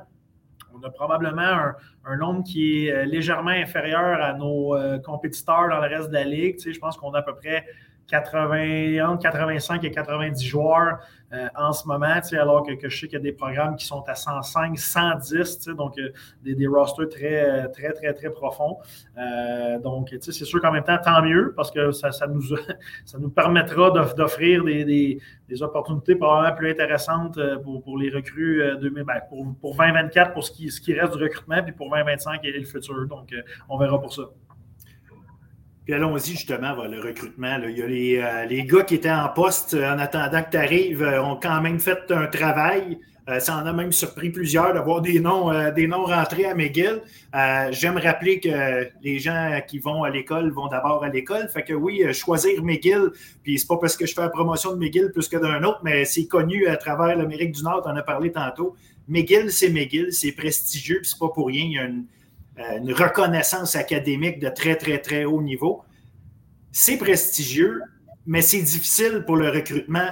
[0.75, 1.75] on a probablement
[2.05, 6.15] un, nombre qui est euh, légèrement inférieur à nos euh, compétiteurs dans le reste de
[6.15, 6.57] la ligue.
[6.59, 7.67] je pense qu'on a à peu près
[8.11, 10.99] 80, entre 85 et 90 joueurs
[11.33, 14.03] euh, en ce moment, alors que, je sais qu'il y a des programmes qui sont
[14.09, 16.11] à 105, 110, donc euh,
[16.43, 18.79] des, rosters très, très, très, très profonds.
[19.17, 22.43] Euh, donc, c'est sûr qu'en même temps, tant mieux, parce que ça, nous,
[23.05, 25.21] ça nous permettra d'offrir des,
[25.61, 30.81] opportunités probablement plus intéressantes pour, les recrues ben, pour, pour 2024, pour ce qui, ce
[30.81, 33.07] qui reste du recrutement, puis pour 2025 et le futur.
[33.07, 33.33] Donc,
[33.69, 34.23] on verra pour ça
[35.93, 37.59] allons-y justement le recrutement.
[37.69, 40.51] Il y a les, euh, les, gars qui étaient en poste euh, en attendant que
[40.51, 42.99] tu arrives euh, ont quand même fait un travail.
[43.39, 47.01] ça en a même surpris plusieurs d'avoir des noms, des noms rentrés à McGill.
[47.71, 51.49] J'aime rappeler que les gens qui vont à l'école vont d'abord à l'école.
[51.49, 53.13] Fait que oui, choisir McGill,
[53.45, 55.81] puis c'est pas parce que je fais la promotion de McGill plus que d'un autre,
[55.85, 58.75] mais c'est connu à travers l'Amérique du Nord, on en a parlé tantôt.
[59.07, 61.65] McGill, c'est McGill, c'est prestigieux, puis c'est pas pour rien.
[61.65, 62.07] Il y a une,
[62.59, 65.83] une reconnaissance académique de très, très, très haut niveau.
[66.73, 67.81] C'est prestigieux,
[68.27, 70.09] mais c'est difficile pour le recrutement.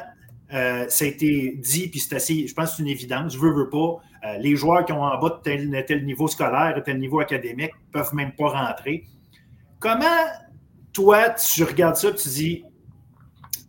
[0.52, 3.38] Euh, ça a été dit, puis c'est assez, je pense que c'est une évidence, je
[3.38, 3.96] veux, veux pas.
[4.24, 7.72] Euh, les joueurs qui ont en bas de tel, tel niveau scolaire, tel niveau académique,
[7.88, 9.04] ne peuvent même pas rentrer.
[9.78, 10.06] Comment,
[10.92, 12.64] toi, tu regardes ça et tu dis,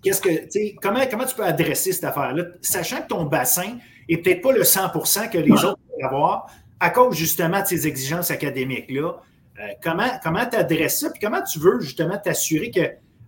[0.02, 3.78] qu'est-ce que, comment, comment tu peux adresser cette affaire-là, sachant que ton bassin
[4.10, 6.50] n'est peut-être pas le 100% que les autres peuvent avoir,
[6.80, 9.22] à cause justement de ces exigences académiques-là,
[9.60, 11.10] euh, comment comment tu adresses ça?
[11.10, 12.82] Puis comment tu veux justement t'assurer que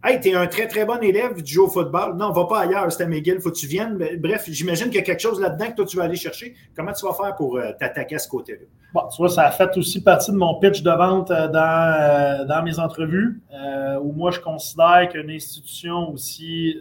[0.04, 2.18] Hey, tu es un très, très bon élève du jeu au football.
[2.18, 4.00] Non, va pas ailleurs, c'est à McGill, faut que tu viennes.
[4.18, 6.56] Bref, j'imagine qu'il y a quelque chose là-dedans que toi, tu vas aller chercher.
[6.76, 8.66] Comment tu vas faire pour euh, t'attaquer à ce côté-là?
[8.96, 12.48] Bon, tu vois, ça a fait aussi partie de mon pitch de vente euh, dans,
[12.48, 13.44] dans mes entrevues,
[14.02, 16.78] où moi, je considère qu'une institution aussi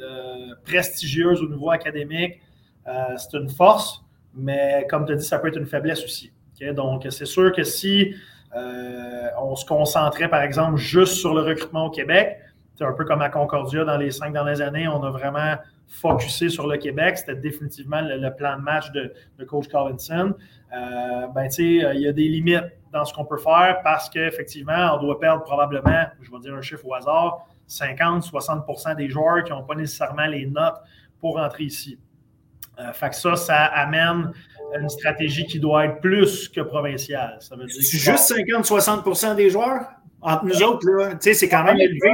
[0.64, 2.40] prestigieuse au niveau académique,
[2.86, 4.02] c'est une force,
[4.34, 6.32] mais comme tu as dit, ça peut être une faiblesse aussi.
[6.74, 8.14] Donc, c'est sûr que si
[8.56, 12.38] euh, on se concentrait, par exemple, juste sur le recrutement au Québec,
[12.76, 15.56] c'est un peu comme à Concordia dans les cinq dernières années, on a vraiment
[15.86, 17.18] focusé sur le Québec.
[17.18, 19.12] C'était définitivement le, plan de match de,
[19.44, 20.34] Coach Collinson.
[20.74, 25.02] Euh, ben, il y a des limites dans ce qu'on peut faire parce qu'effectivement, on
[25.02, 29.62] doit perdre probablement, je vais dire un chiffre au hasard, 50-60% des joueurs qui n'ont
[29.62, 30.80] pas nécessairement les notes
[31.20, 31.98] pour rentrer ici.
[32.78, 34.32] Euh, fait que ça, ça amène
[34.78, 37.36] une stratégie qui doit être plus que provinciale.
[37.40, 39.82] Ça veut dire juste 50-60 des joueurs?
[40.22, 42.12] Entre nous autres, là, c'est quand même élevé.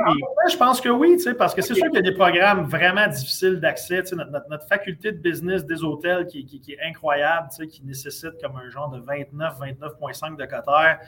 [0.49, 3.59] Je pense que oui, parce que c'est sûr qu'il y a des programmes vraiment difficiles
[3.59, 4.05] d'accès.
[4.13, 8.57] Notre, notre, faculté de business des hôtels qui, qui, qui est incroyable, qui nécessite comme
[8.57, 11.01] un genre de 29, 29,5 de cotère.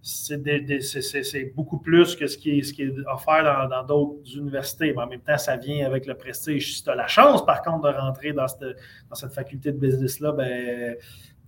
[0.00, 4.92] C'est beaucoup plus que ce qui est, offert dans d'autres universités.
[4.92, 6.76] Mais en même temps, ça vient avec le prestige.
[6.76, 8.76] Si tu as la chance, par contre, de rentrer dans cette,
[9.08, 10.96] dans cette faculté de business-là, ben,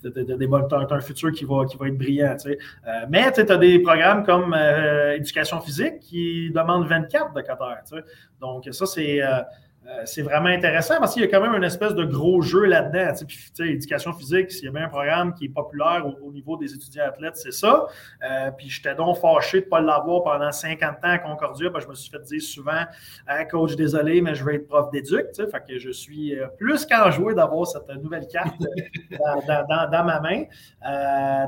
[0.03, 2.37] tu un futur qui va, qui va être brillant.
[2.47, 7.63] Euh, mais tu as des programmes comme euh, éducation physique qui demandent 24 de 4
[7.63, 7.77] heures.
[7.89, 8.05] Tu sais.
[8.41, 9.23] Donc, ça, c'est.
[9.23, 9.43] Euh,
[9.87, 12.67] euh, c'est vraiment intéressant parce qu'il y a quand même une espèce de gros jeu
[12.67, 13.15] là-dedans.
[13.61, 17.07] Éducation physique, s'il y a bien un programme qui est populaire au, niveau des étudiants
[17.07, 17.87] athlètes, c'est ça.
[18.23, 21.71] Euh, puis j'étais donc fâché de ne pas l'avoir pendant 50 ans à Concordia.
[21.79, 22.85] Je me suis fait dire souvent
[23.27, 25.29] ah, Coach, désolé, mais je vais être prof d'éduc.
[25.35, 28.57] Fait que je suis euh, plus qu'enjoué d'avoir cette nouvelle carte
[29.11, 30.45] dans, ma main.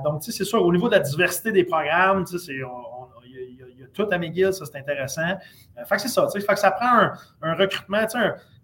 [0.05, 2.67] donc, c'est sûr, au niveau de la diversité des programmes, y, a
[3.93, 5.23] tout à McGill, ça c'est intéressant.
[5.23, 7.11] Euh, fait que c'est ça, fait que ça prend
[7.43, 8.05] un, recrutement.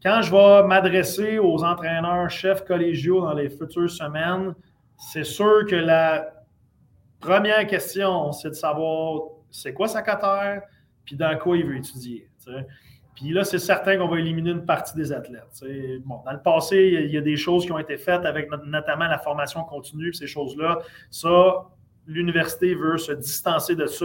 [0.03, 4.55] quand je vais m'adresser aux entraîneurs, chefs collégiaux dans les futures semaines,
[4.97, 6.29] c'est sûr que la
[7.21, 10.63] première question, c'est de savoir c'est quoi sa cotère,
[11.05, 12.29] puis dans quoi il veut étudier.
[13.15, 15.65] Puis là, c'est certain qu'on va éliminer une partie des athlètes.
[16.05, 19.07] Bon, dans le passé, il y, a des choses qui ont été faites avec notamment
[19.07, 20.79] la formation continue, ces choses-là.
[21.11, 21.67] Ça,
[22.09, 24.05] l'université veut se distancer de ça.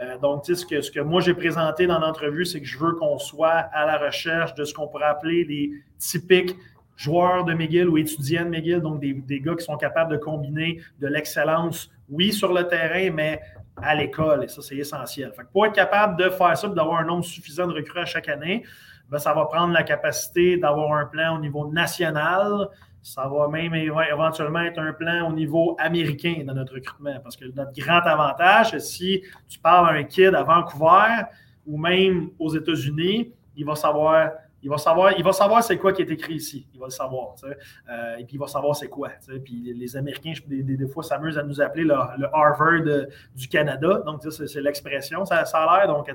[0.00, 2.92] Euh, donc, ce que, ce que moi j'ai présenté dans l'entrevue, c'est que je veux
[2.92, 6.56] qu'on soit à la recherche de ce qu'on pourrait appeler les typiques
[6.96, 10.18] joueurs de McGill ou étudiants de McGill, donc des, des gars qui sont capables de
[10.18, 13.40] combiner de l'excellence, oui, sur le terrain, mais
[13.76, 15.32] à l'école, et ça, c'est essentiel.
[15.52, 18.64] Pour être capable de faire ça, d'avoir un nombre suffisant de recrues à chaque année,
[19.08, 22.68] ben, ça va prendre la capacité d'avoir un plan au niveau national,
[23.02, 27.18] ça va même éventuellement être un plan au niveau américain dans notre recrutement.
[27.22, 31.24] Parce que notre grand avantage, si tu parles à un kid à Vancouver
[31.66, 34.30] ou même aux États-Unis, il va savoir
[34.64, 36.68] il va savoir, il va savoir c'est quoi qui est écrit ici.
[36.72, 37.34] Il va le savoir.
[37.44, 39.10] Euh, et puis il va savoir c'est quoi.
[39.44, 41.94] Puis les, Américains, des, fois, s'amusent à nous appeler le,
[42.32, 44.02] Harvard du Canada.
[44.06, 45.88] Donc, c'est l'expression, ça, a l'air.
[45.88, 46.08] Donc,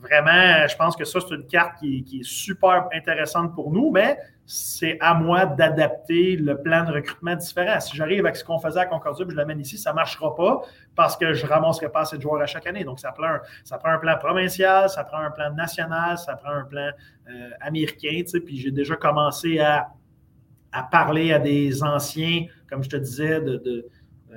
[0.00, 4.18] vraiment, je pense que ça, c'est une carte qui, est super intéressante pour nous, mais
[4.46, 7.80] c'est à moi d'adapter le plan de recrutement différent.
[7.80, 10.34] Si j'arrive avec ce qu'on faisait à Concordia et je l'amène ici, ça ne marchera
[10.36, 10.62] pas
[10.94, 12.84] parce que je ne ramasserai pas assez de joueurs à chaque année.
[12.84, 16.36] Donc, ça prend, un, ça prend un plan provincial, ça prend un plan national, ça
[16.36, 16.90] prend un plan
[17.28, 18.22] euh, américain.
[18.44, 19.88] Puis j'ai déjà commencé à,
[20.70, 23.84] à, parler à des anciens, comme je te disais, de,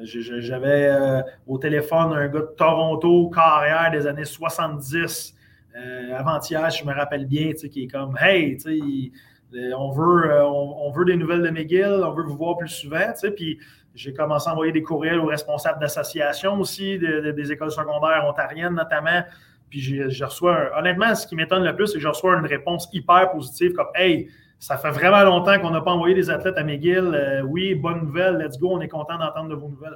[0.03, 5.35] j'avais euh, au téléphone un gars de Toronto, carrière des années 70,
[5.75, 9.09] euh, avant-hier, je me rappelle bien, qui est comme Hey, tu sais, euh,
[9.53, 13.11] on veut, euh, on, veut des nouvelles de McGill, on veut vous voir plus souvent.
[13.13, 13.59] Tu sais, puis
[13.95, 19.23] j'ai commencé à envoyer des courriels aux responsables d'associations aussi, des écoles secondaires ontariennes notamment.
[19.69, 22.89] Puis je reçois, honnêtement, ce qui m'étonne le plus, c'est que je reçois une réponse
[22.91, 24.29] hyper positive comme Hey,
[24.59, 27.13] ça fait vraiment longtemps qu'on n'a pas envoyé des athlètes à McGill.
[27.13, 29.95] Euh, oui, bonne nouvelle, let's go, on est content d'entendre de vos nouvelles.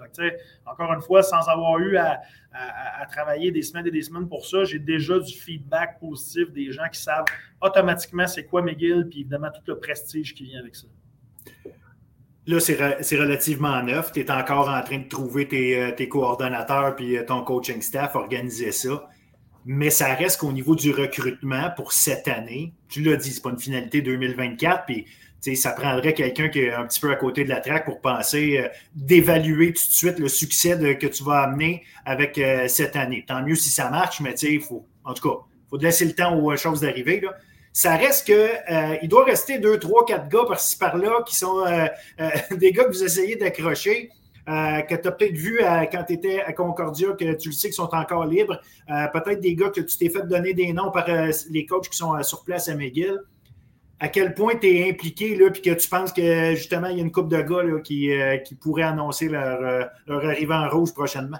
[0.66, 2.22] encore une fois, sans avoir eu à,
[3.12, 6.88] travailler des semaines et des semaines pour ça, j'ai déjà du feedback positif des gens
[6.92, 7.26] qui savent
[7.62, 10.88] automatiquement c'est quoi McGill, puis évidemment tout le prestige qui vient avec ça.
[12.46, 14.12] Là, c'est relativement neuf.
[14.12, 17.82] Tu es encore en train de trouver tes, euh, tes coordonnateurs puis euh, ton coaching
[17.82, 19.10] staff, organiser ça
[19.66, 23.42] mais ça reste qu'au niveau du recrutement pour cette année, tu l'as dit, ce n'est
[23.42, 25.06] pas une finalité 2024, puis
[25.56, 28.60] ça prendrait quelqu'un qui est un petit peu à côté de la traque pour penser
[28.60, 33.26] euh, d'évaluer tout de suite le succès que tu vas amener avec euh, cette année.
[33.28, 35.36] Tant mieux si ça marche, mais il faut, en tout cas,
[35.68, 37.22] il faut laisser le temps aux choses d'arriver.
[37.74, 41.66] Ça reste que euh, il doit rester deux, trois, quatre gars par-ci par-là qui sont
[42.52, 44.12] des gars que vous essayez d'accrocher.
[44.50, 47.54] Euh, que tu as peut-être vu euh, quand tu étais à Concordia, que tu le
[47.54, 48.60] sais qu'ils sont encore libres.
[48.90, 51.08] Euh, peut-être des gars que tu t'es fait donner des noms par
[51.50, 53.20] les coachs qui sont sur place à McGill.
[54.00, 57.00] À quel point tu es impliqué, là, puis que tu penses que justement, il y
[57.00, 58.12] a une couple de gars qui,
[58.44, 61.40] qui pourraient annoncer leur, arrivée en rouge prochainement?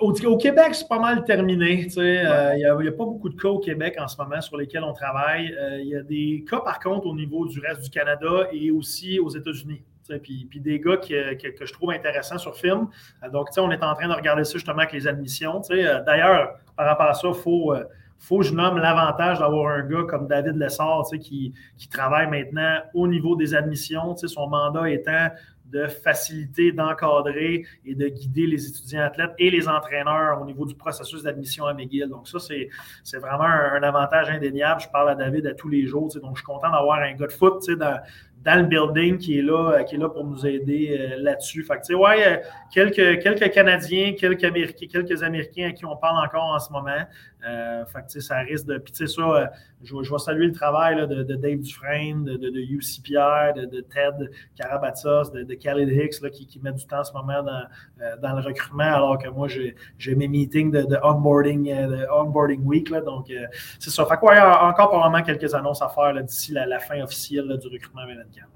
[0.00, 1.86] au, Québec, c'est pas mal terminé.
[1.96, 4.94] Il n'y a, pas beaucoup de cas au Québec en ce moment sur lesquels on
[4.94, 5.54] travaille.
[5.80, 9.20] Il y a des cas, par contre, au niveau du reste du Canada et aussi
[9.20, 9.82] aux États-Unis.
[10.22, 12.88] Puis, puis, des gars que, je trouve intéressants sur film.
[13.22, 15.62] Euh, donc, on est en train de regarder ça justement avec les admissions.
[15.70, 17.84] Euh, d'ailleurs, par rapport à ça, il faut, euh,
[18.18, 22.78] faut que je nomme l'avantage d'avoir un gars comme David Lessard qui, qui travaille maintenant
[22.94, 25.30] au niveau des admissions, son mandat étant
[25.74, 30.74] de faciliter, d'encadrer et de guider les étudiants athlètes et les entraîneurs au niveau du
[30.74, 32.08] processus d'admission à McGill.
[32.08, 34.80] Donc, ça, c'est vraiment un, avantage indéniable.
[34.80, 36.08] Je parle à David à tous les jours.
[36.22, 37.98] Donc, je suis content d'avoir un gars de foot dans,
[38.44, 41.62] dans le building qui est là, qui est là pour nous aider là-dessus.
[41.64, 42.42] Fait que, ouais,
[42.72, 47.04] quelques, quelques Canadiens, quelques Américains, quelques Américains à qui on parle encore en ce moment.
[47.46, 48.78] Euh, fait ça risque de.
[48.78, 49.46] Puis, ça, euh,
[49.84, 54.30] je, vais saluer le travail de, Dave Dufresne, de, de, de UC Pierre, de, Ted
[54.56, 57.64] Karabatsas, de, Khalid Hicks qui, qui met du temps en ce moment dans,
[58.00, 62.90] euh, dans le recrutement, alors que moi, j'ai mes meetings de, onboarding, de onboarding week.
[62.90, 63.30] Là, donc,
[63.78, 64.06] c'est ça.
[64.06, 68.02] Fait quoi, a encore probablement quelques annonces à faire d'ici la, fin officielle du recrutement
[68.02, 68.48] 2024.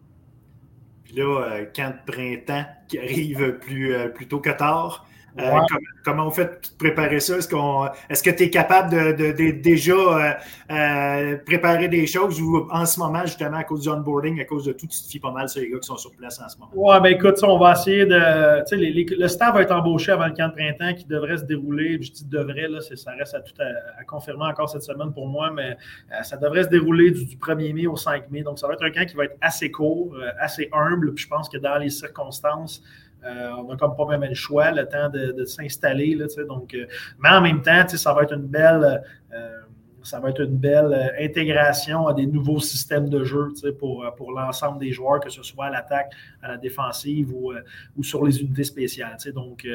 [1.05, 2.67] Puis là, quand de printemps
[2.99, 5.07] arrive plus, plus tôt que tard,
[5.39, 5.61] euh,
[6.05, 7.37] comment, on fait pour préparer ça?
[7.39, 10.33] Est-ce, que tu es capable de, déjà euh,
[10.71, 14.65] euh, préparer des choses ou en ce moment, justement, à cause du onboarding, à cause
[14.65, 16.49] de tout, tu te fies pas mal sur les gars qui sont sur place en
[16.49, 16.71] ce moment?
[16.75, 19.21] Oui, ben écoute, on va essayer de.
[19.21, 21.99] le staff va être embauché avant le camp de printemps qui devrait se dérouler.
[22.03, 25.51] Je dis devrait, là, ça reste à tout à, confirmer encore cette semaine pour moi,
[25.55, 25.77] mais
[26.23, 28.43] ça devrait se dérouler du, 1er mai au 5 mai.
[28.43, 31.15] Donc, ça va être un camp qui va être assez court, assez humble.
[31.15, 32.83] Puis je pense que dans les circonstances,
[33.25, 36.17] euh, on n'a comme pas même le choix, le temps de, s'installer.
[36.47, 36.87] Donc, euh,
[37.19, 39.61] mais en même temps, ça va être une belle, euh,
[40.03, 44.79] ça va être une belle intégration à des nouveaux systèmes de jeu pour, pour l'ensemble
[44.79, 46.13] des joueurs, que ce soit à l'attaque,
[46.43, 47.53] à la défensive ou,
[47.97, 49.17] ou sur les unités spéciales.
[49.35, 49.67] Donc,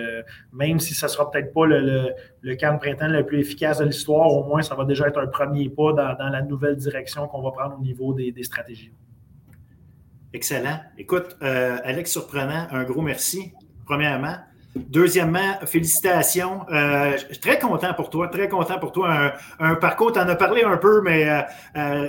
[0.52, 3.80] même si ça ne sera peut-être pas le, le, camp de printemps le plus efficace
[3.80, 7.28] de l'histoire, au moins, ça va déjà être un premier pas dans, la nouvelle direction
[7.28, 8.94] qu'on va prendre au niveau des stratégies.
[10.34, 10.80] Excellent.
[10.98, 13.52] Écoute, euh, Alex Surprenant, un gros merci,
[13.86, 14.36] premièrement.
[14.76, 16.62] Deuxièmement, félicitations.
[16.72, 19.34] Euh, très content pour toi, très content pour toi.
[19.60, 21.46] Un, parcours, tu en as parlé un peu, mais
[21.76, 22.08] euh,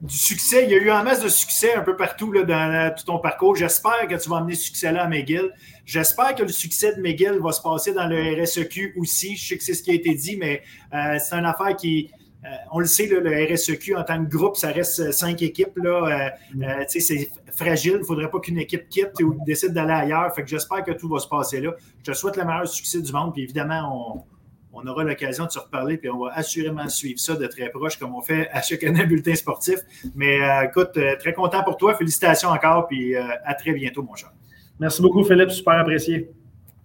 [0.00, 2.94] du succès, il y a eu un masse de succès un peu partout là, dans
[2.96, 3.54] tout ton parcours.
[3.56, 5.50] J'espère que tu vas amener ce succès-là à McGill.
[5.84, 9.36] J'espère que le succès de McGill va se passer dans le RSEQ aussi.
[9.36, 12.10] Je sais que c'est ce qui a été dit, mais c'est une affaire qui,
[12.44, 15.76] euh, on le sait, le RSEQ en tant que groupe, ça reste euh, cinq équipes.
[15.76, 17.92] Là, euh, c'est fragile.
[17.96, 20.34] Il ne faudrait pas qu'une équipe quitte ou décide d'aller ailleurs.
[20.34, 21.74] Fait que j'espère que tout va se passer là.
[21.98, 23.34] Je te souhaite le meilleur succès du monde.
[23.34, 24.24] Puis évidemment,
[24.72, 25.98] on, aura l'occasion de se reparler.
[25.98, 29.04] Puis on va assurément suivre ça de très proche, comme on fait à chaque année
[29.04, 29.80] bulletin sportif.
[30.14, 31.94] Mais écoute, très content pour toi.
[31.94, 32.86] Félicitations encore.
[32.88, 34.32] Puis à très bientôt, mon cher.
[34.78, 35.50] Merci beaucoup, Philippe.
[35.50, 36.30] Super apprécié.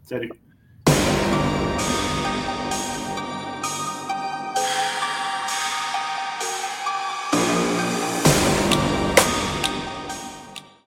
[0.04, 0.45] Salut.